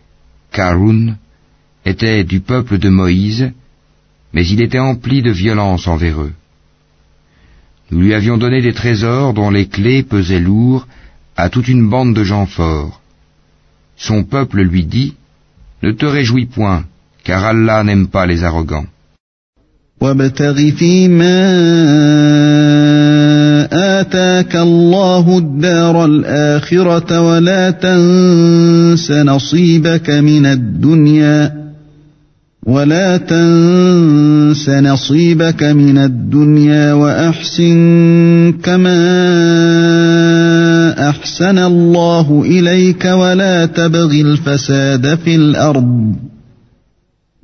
Karun, 0.51 1.17
était 1.85 2.23
du 2.23 2.41
peuple 2.41 2.77
de 2.77 2.89
Moïse, 2.89 3.51
mais 4.33 4.45
il 4.47 4.61
était 4.61 4.79
empli 4.79 5.21
de 5.21 5.31
violence 5.31 5.87
envers 5.87 6.21
eux. 6.21 6.33
Nous 7.89 8.01
lui 8.01 8.13
avions 8.13 8.37
donné 8.37 8.61
des 8.61 8.73
trésors 8.73 9.33
dont 9.33 9.49
les 9.49 9.67
clés 9.67 10.03
pesaient 10.03 10.39
lourd 10.39 10.87
à 11.35 11.49
toute 11.49 11.67
une 11.67 11.89
bande 11.89 12.13
de 12.15 12.23
gens 12.23 12.45
forts. 12.45 13.01
Son 13.97 14.23
peuple 14.23 14.61
lui 14.61 14.85
dit, 14.85 15.15
Ne 15.83 15.91
te 15.91 16.05
réjouis 16.05 16.45
point, 16.45 16.85
car 17.23 17.43
Allah 17.43 17.83
n'aime 17.83 18.07
pas 18.07 18.25
les 18.25 18.43
arrogants. 18.43 18.85
وابتغ 20.01 20.69
فيما 20.69 21.41
آتاك 23.99 24.55
الله 24.55 25.37
الدار 25.37 26.05
الآخرة 26.05 27.21
ولا 27.21 27.69
تنس 27.69 29.11
نصيبك 29.11 30.09
من 30.09 30.45
الدنيا 30.45 31.61
ولا 32.65 33.17
تنس 33.17 34.69
نصيبك 34.69 35.63
من 35.63 35.97
الدنيا 35.97 36.93
وأحسن 36.93 38.53
كما 38.63 38.99
أحسن 41.09 41.57
الله 41.57 42.43
إليك 42.45 43.05
ولا 43.05 43.65
تبغ 43.65 44.11
الفساد 44.11 45.15
في 45.25 45.35
الأرض. 45.35 46.30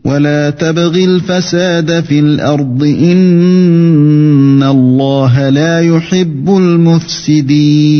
ولا 0.06 0.50
تبغ 0.50 0.94
الفساد 0.94 2.04
في 2.04 2.18
الارض 2.18 2.82
ان 2.82 4.62
الله 4.62 5.48
لا 5.48 5.80
يحب 5.80 6.48
المفسدين 6.48 7.92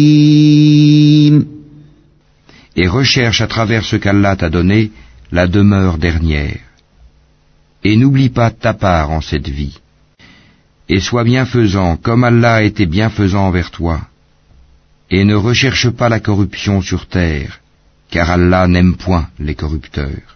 Et 2.74 2.88
recherche 2.88 3.40
à 3.42 3.46
travers 3.46 3.84
ce 3.84 3.96
qu'Allah 3.96 4.34
t'a 4.34 4.48
donné 4.48 4.90
la 5.30 5.46
demeure 5.46 5.98
dernière. 5.98 6.60
Et 7.84 7.96
n'oublie 7.96 8.30
pas 8.30 8.50
ta 8.50 8.72
part 8.72 9.10
en 9.10 9.20
cette 9.20 9.48
vie. 9.48 9.78
Et 10.88 11.00
sois 11.00 11.24
bienfaisant 11.24 11.96
comme 11.96 12.24
Allah 12.24 12.54
a 12.54 12.62
été 12.62 12.86
bienfaisant 12.86 13.46
envers 13.48 13.70
toi. 13.70 14.00
Et 15.10 15.24
ne 15.24 15.34
recherche 15.34 15.90
pas 15.90 16.08
la 16.08 16.20
corruption 16.20 16.80
sur 16.80 17.06
terre, 17.06 17.60
car 18.10 18.30
Allah 18.30 18.66
n'aime 18.66 18.96
point 18.96 19.28
les 19.38 19.54
corrupteurs. 19.54 20.35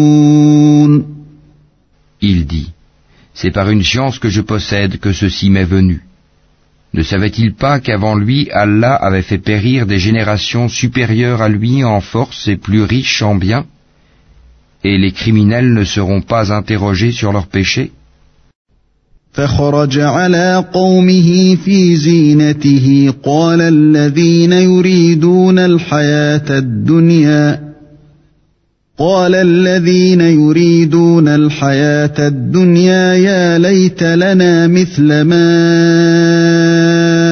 c'est 3.40 3.50
par 3.50 3.70
une 3.70 3.82
science 3.82 4.18
que 4.18 4.30
je 4.30 4.40
possède 4.40 4.98
que 4.98 5.12
ceci 5.12 5.50
m'est 5.50 5.64
venu. 5.64 6.02
Ne 6.94 7.02
savait-il 7.02 7.54
pas 7.54 7.80
qu'avant 7.80 8.16
lui, 8.16 8.48
Allah 8.50 8.94
avait 8.94 9.28
fait 9.30 9.38
périr 9.38 9.86
des 9.86 9.98
générations 9.98 10.68
supérieures 10.68 11.42
à 11.42 11.48
lui 11.48 11.84
en 11.84 12.00
force 12.00 12.48
et 12.48 12.56
plus 12.56 12.82
riches 12.82 13.22
en 13.22 13.34
biens 13.34 13.66
Et 14.82 14.96
les 14.96 15.12
criminels 15.12 15.72
ne 15.74 15.84
seront 15.84 16.22
pas 16.22 16.52
interrogés 16.52 17.12
sur 17.12 17.32
leurs 17.32 17.48
péchés 17.48 17.92
قال 23.22 23.60
الذين 23.60 24.52
يريدون 24.52 25.58
الحياة 25.58 26.58
الدنيا 26.58 27.69
يا 33.16 33.58
ليت 33.58 34.02
لنا 34.02 34.66
مثل 34.66 35.20
ما 35.20 35.46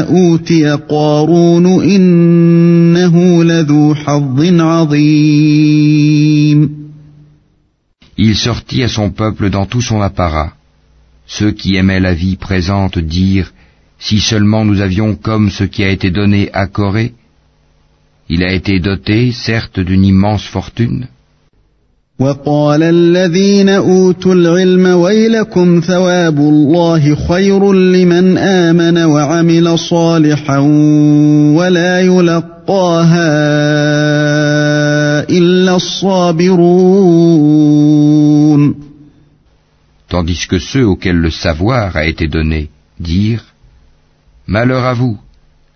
أوتي 0.08 0.70
قارون 0.88 1.66
إنه 1.84 3.44
لذو 3.44 3.94
حظ 3.94 4.60
عظيم 4.60 6.04
Il 8.16 8.36
sortit 8.36 8.82
à 8.84 8.88
son 8.88 9.10
peuple 9.10 9.50
dans 9.50 9.66
tout 9.66 9.80
son 9.80 10.00
apparat. 10.02 10.52
Ceux 11.26 11.50
qui 11.50 11.76
aimaient 11.76 11.98
la 11.98 12.14
vie 12.14 12.36
présente 12.36 12.98
dirent 12.98 13.52
Si 13.98 14.20
seulement 14.20 14.66
nous 14.66 14.82
avions 14.82 15.16
comme 15.16 15.50
ce 15.50 15.64
qui 15.64 15.82
a 15.82 15.88
été 15.88 16.10
donné 16.10 16.50
à 16.52 16.66
Corée, 16.66 17.14
il 18.28 18.42
a 18.44 18.52
été 18.52 18.80
doté, 18.80 19.32
certes, 19.32 19.80
d'une 19.80 20.04
immense 20.04 20.44
fortune. 20.44 21.08
وقال 22.19 22.83
الذين 22.83 23.69
اوتوا 23.69 24.33
العلم 24.33 24.85
ويلكم 24.85 25.79
ثواب 25.79 26.39
الله 26.39 27.15
خير 27.15 27.73
لمن 27.73 28.37
امن 28.37 28.97
وعمل 28.97 29.79
صالحا 29.79 30.57
ولا 31.57 32.01
يلقاها 32.01 33.29
الا 35.29 35.75
الصابرون 35.75 36.89
Tandis 40.09 40.47
que 40.47 40.57
ceux 40.59 40.85
auxquels 40.87 41.21
le 41.21 41.29
savoir 41.29 41.95
a 41.95 42.03
été 42.05 42.27
donné 42.27 42.69
dirent 42.99 43.45
Malheur 44.47 44.83
à 44.83 44.93
vous, 44.93 45.17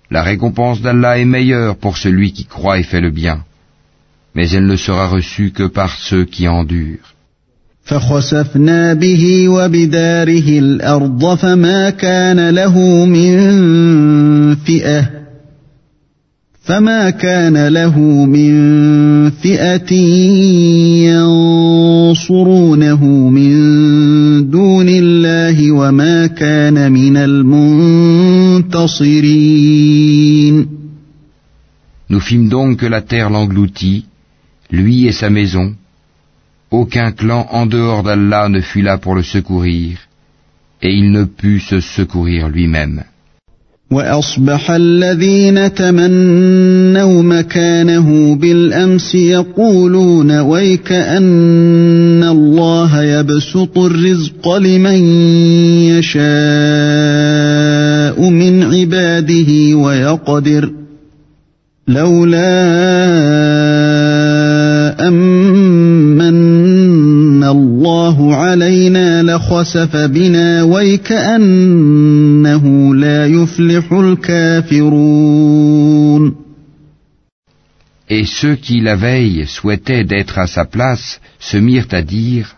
la 0.10 0.24
récompense 0.24 0.82
d'Allah 0.82 1.20
est 1.20 1.26
meilleure 1.26 1.76
pour 1.78 1.98
celui 1.98 2.34
qui 2.34 2.46
croit 2.46 2.80
et 2.80 2.84
fait 2.84 3.02
le 3.02 3.12
bien. 3.12 3.44
mais 4.35 4.51
elle 4.51 4.67
ne 4.67 4.77
sera 4.77 5.09
reçue 5.09 5.51
que 5.51 5.67
par 5.67 5.91
ceux 6.09 6.25
qui 6.25 6.49
endurent. 6.49 7.15
فخسفنا 7.89 8.95
به 8.95 9.49
وبداره 9.49 10.59
الأرض 10.59 11.35
فما 11.35 11.91
كان 11.91 12.51
له 12.51 13.05
من 13.07 13.35
فئة 14.55 15.11
فما 16.63 17.11
كان 17.11 17.69
له 17.69 17.99
من 18.27 19.31
فئة 19.31 19.93
ينصرونه 21.09 23.05
من 23.29 23.55
دون 24.51 24.89
الله 24.89 25.73
وما 25.73 26.27
كان 26.27 26.93
من 26.93 27.17
المنتصرين 27.17 28.69
Nous 32.11 32.21
fîmes 32.21 32.49
donc 32.49 32.79
que 32.79 32.87
la 32.87 33.03
terre 33.03 33.31
l'engloutit 33.31 34.05
lui 34.72 35.08
et 35.08 35.12
sa 35.12 35.30
maison, 35.30 35.76
aucun 36.72 37.12
clan 37.12 37.48
en 37.52 37.66
dehors 37.66 38.04
d'Allah 38.04 38.50
ne 38.50 38.62
fut 38.62 38.82
là 38.82 38.98
pour 38.98 39.16
le 39.16 39.24
secourir, 39.24 39.98
et 40.82 40.92
il 40.94 41.12
ne 41.12 41.26
put 41.26 41.60
se 41.60 41.80
secourir 41.80 42.50
lui-même. 42.50 43.04
وأصبح 43.94 44.72
الذين 44.72 45.74
تمنوا 45.74 47.24
مكانه 47.24 48.36
بالأمس 48.36 49.16
يقولون 49.16 50.40
ويك 50.40 50.92
أن 50.92 52.24
الله 52.24 53.04
يبسط 53.04 53.78
الرزق 53.78 54.56
لمن 54.58 55.04
يشاء 55.94 56.24
من 58.30 58.64
عباده 58.64 59.76
ويقدر 59.76 60.72
لولا 61.88 63.53
أمن 65.09 66.29
الله 67.45 68.37
علينا 68.37 69.23
لخسف 69.23 69.97
بنا 69.97 70.63
ويكأنه 70.63 72.15
لا 72.95 73.27
يفلح 73.27 73.93
الكافرون 73.93 75.29
Et 78.11 78.25
ceux 78.25 78.55
qui 78.55 78.81
la 78.81 78.97
veille 78.97 79.47
souhaitaient 79.47 80.05
d'être 80.05 80.39
à 80.39 80.47
sa 80.47 80.65
place 80.65 81.21
se 81.39 81.59
mirent 81.59 81.93
à 81.93 82.01
dire 82.01 82.57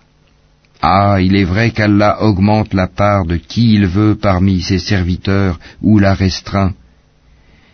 Ah, 0.81 1.17
il 1.21 1.35
est 1.37 1.45
vrai 1.45 1.73
qu'Allah 1.73 2.23
augmente 2.23 2.73
la 2.73 2.87
part 2.87 3.27
de 3.27 3.37
qui 3.37 3.75
il 3.75 3.87
veut 3.87 4.15
parmi 4.15 4.63
ses 4.63 4.79
serviteurs 4.79 5.59
ou 5.83 5.99
la 5.99 6.15
restreint. 6.15 6.73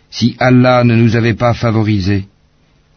Si 0.09 0.35
Allah 0.39 0.83
ne 0.83 0.95
nous 0.95 1.15
avait 1.15 1.33
pas 1.45 1.53
favorisés, 1.53 2.25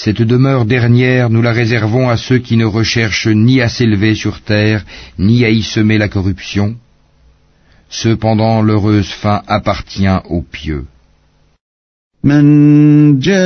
Cette 0.00 0.20
demeure 0.20 0.66
dernière, 0.66 1.30
nous 1.30 1.40
la 1.40 1.52
réservons 1.52 2.08
à 2.10 2.16
ceux 2.16 2.38
qui 2.38 2.56
ne 2.56 2.66
recherchent 2.66 3.28
ni 3.28 3.62
à 3.62 3.68
s'élever 3.68 4.14
sur 4.14 4.40
terre, 4.42 4.84
ni 5.18 5.44
à 5.44 5.50
y 5.50 5.62
semer 5.62 5.96
la 5.96 6.08
corruption. 6.08 6.76
Cependant, 7.88 8.60
l'heureuse 8.62 9.08
fin 9.08 9.42
appartient 9.46 10.18
aux 10.28 10.42
pieux. 10.42 10.84
من 12.24 13.18
جاء 13.18 13.36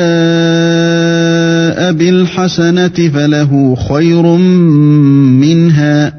بالحسنة 1.93 2.89
فله 2.89 3.74
خير 3.74 4.22
منها 5.43 6.14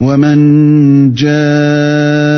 ومن 0.00 0.38
جاء 1.14 2.37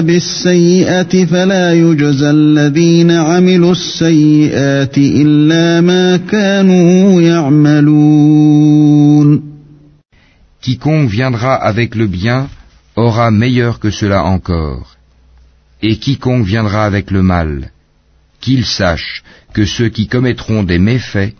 بالسيئة 0.00 1.24
فلا 1.24 1.72
يجزى 1.72 2.30
الذين 2.30 3.10
عملوا 3.10 3.72
السيئات 3.72 4.98
إلا 4.98 5.80
ما 5.80 6.16
كانوا 6.16 7.22
يعملون 7.22 8.72
Quiconque 10.62 11.08
viendra 11.10 11.54
avec 11.54 11.96
le 11.96 12.06
bien 12.06 12.48
aura 12.94 13.32
meilleur 13.32 13.80
que 13.80 13.90
cela 13.90 14.22
encore. 14.24 14.96
Et 15.82 15.96
quiconque 15.96 16.46
viendra 16.46 16.84
avec 16.84 17.10
le 17.10 17.22
mal, 17.22 17.72
qu'ils 18.40 18.64
sachent 18.64 19.24
que 19.52 19.64
ceux 19.66 19.88
qui 19.88 20.06
commettront 20.06 20.62
des 20.62 20.78
méfaits 20.78 21.34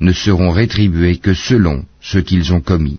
ne 0.00 0.12
seront 0.12 0.50
rétribués 0.50 1.16
que 1.16 1.32
selon 1.32 1.84
ce 2.02 2.18
qu'ils 2.18 2.52
ont 2.52 2.60
commis. 2.60 2.98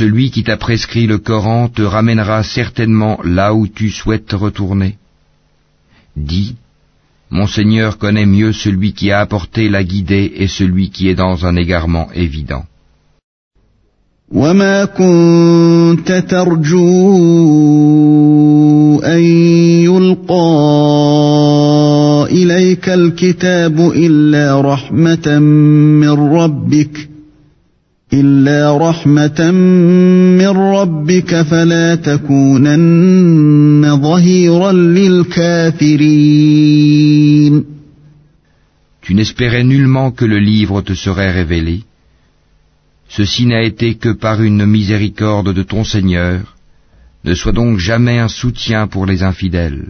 Celui 0.00 0.30
qui 0.30 0.42
t'a 0.42 0.56
prescrit 0.56 1.06
le 1.06 1.18
Coran 1.18 1.68
te 1.68 1.82
ramènera 1.82 2.42
certainement 2.42 3.18
là 3.22 3.54
où 3.54 3.68
tu 3.68 3.90
souhaites 3.90 4.26
te 4.26 4.36
retourner. 4.36 4.96
Dis, 6.16 6.56
mon 7.30 7.46
Seigneur 7.46 7.98
connaît 7.98 8.26
mieux 8.26 8.52
celui 8.52 8.92
qui 8.92 9.10
a 9.10 9.20
apporté 9.20 9.68
la 9.68 9.84
guidée 9.84 10.32
et 10.36 10.48
celui 10.48 10.90
qui 10.90 11.08
est 11.08 11.14
dans 11.14 11.44
un 11.46 11.56
égarement 11.56 12.08
évident. 12.14 12.64
وما 14.32 14.84
كنت 14.84 16.12
ترجو 16.12 16.80
أن 19.04 19.22
يلقى 19.84 20.46
إليك 22.30 22.88
الكتاب 22.88 23.80
إلا 23.80 24.60
رحمة 24.60 25.38
من 25.38 26.10
ربك 26.10 27.08
إلا 28.12 28.78
رحمة 28.78 29.50
من 30.40 30.48
ربك 30.48 31.42
فلا 31.42 31.94
تكونن 31.94 33.42
ظهيرا 34.02 34.72
للكافرين 34.72 36.16
Tu 39.02 39.14
n'espérais 39.14 39.62
nullement 39.64 40.10
que 40.10 40.24
le 40.24 40.38
livre 40.38 40.82
te 40.82 40.94
serait 40.94 41.30
révélé. 41.30 41.84
Ceci 43.08 43.46
n'a 43.46 43.62
été 43.62 43.94
que 43.94 44.08
par 44.08 44.42
une 44.42 44.66
miséricorde 44.66 45.52
de 45.54 45.62
ton 45.62 45.84
Seigneur. 45.84 46.56
Ne 47.24 47.34
sois 47.34 47.52
donc 47.52 47.78
jamais 47.78 48.18
un 48.18 48.26
soutien 48.28 48.88
pour 48.88 49.06
les 49.06 49.22
infidèles. 49.22 49.86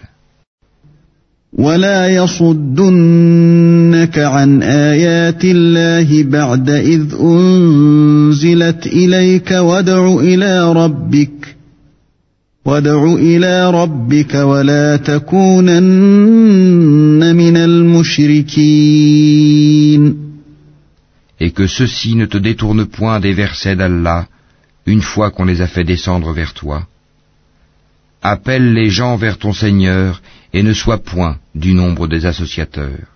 ولا 1.52 2.08
يصدنك 2.08 4.18
عن 4.18 4.62
آيات 4.62 5.44
الله 5.44 6.22
بعد 6.22 6.70
إذ 6.70 7.14
أنزلت 7.20 8.86
إليك 8.86 9.50
وادع 9.50 10.14
إلى 10.20 10.72
ربك 10.72 11.56
وادع 12.64 13.14
إلى 13.14 13.70
ربك 13.70 14.34
ولا 14.34 14.96
تكونن 14.96 15.76
من 17.36 17.56
المشركين 17.56 19.06
Et 21.38 21.50
que 21.50 21.66
ceux-ci 21.66 22.16
ne 22.16 22.24
te 22.26 22.38
détournent 22.38 22.86
point 22.86 23.20
des 23.20 23.34
versets 23.34 23.76
d'Allah 23.76 24.26
une 24.86 25.02
fois 25.02 25.30
qu'on 25.30 25.44
les 25.44 25.60
a 25.60 25.66
fait 25.66 25.84
descendre 25.84 26.32
vers 26.32 26.54
toi. 26.54 26.86
Appelle 28.22 28.72
les 28.72 28.88
gens 28.88 29.16
vers 29.16 29.36
ton 29.38 29.52
Seigneur 29.52 30.22
et 30.52 30.62
ne 30.62 30.72
sois 30.72 30.98
point 30.98 31.36
du 31.54 31.74
nombre 31.74 32.06
des 32.08 32.26
associateurs. 32.26 33.06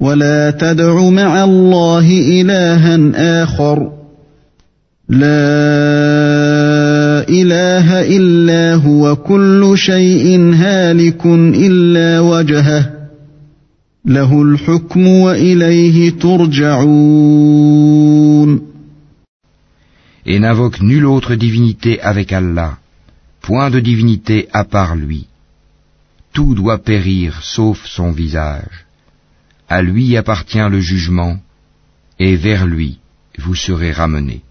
ولا 0.00 0.50
تدع 0.50 1.08
مع 1.10 1.44
الله 1.44 2.10
إلها 2.40 3.42
آخر 3.42 3.92
لا 5.08 5.28
إله 7.28 8.16
إلا 8.16 8.74
هو 8.74 9.16
كل 9.16 9.72
شيء 9.76 10.54
هالك 10.54 11.26
إلا 11.26 12.20
وجهه 12.20 12.90
له 14.06 14.42
الحكم 14.42 15.06
وإليه 15.06 16.10
ترجعون 16.10 17.54
Et 20.26 20.38
n'invoque 20.38 20.80
nulle 20.80 21.04
autre 21.04 21.34
divinité 21.34 22.00
avec 22.00 22.32
Allah, 22.32 22.78
point 23.42 23.68
de 23.68 23.78
divinité 23.78 24.48
à 24.54 24.64
part 24.64 24.96
lui. 24.96 25.26
Tout 26.39 26.55
doit 26.55 26.77
périr 26.77 27.43
sauf 27.43 27.85
son 27.85 28.11
visage. 28.13 28.85
À 29.67 29.81
lui 29.81 30.15
appartient 30.15 30.69
le 30.69 30.79
jugement, 30.79 31.37
et 32.17 32.37
vers 32.37 32.65
lui 32.65 32.99
vous 33.37 33.55
serez 33.55 33.91
ramenés. 33.91 34.41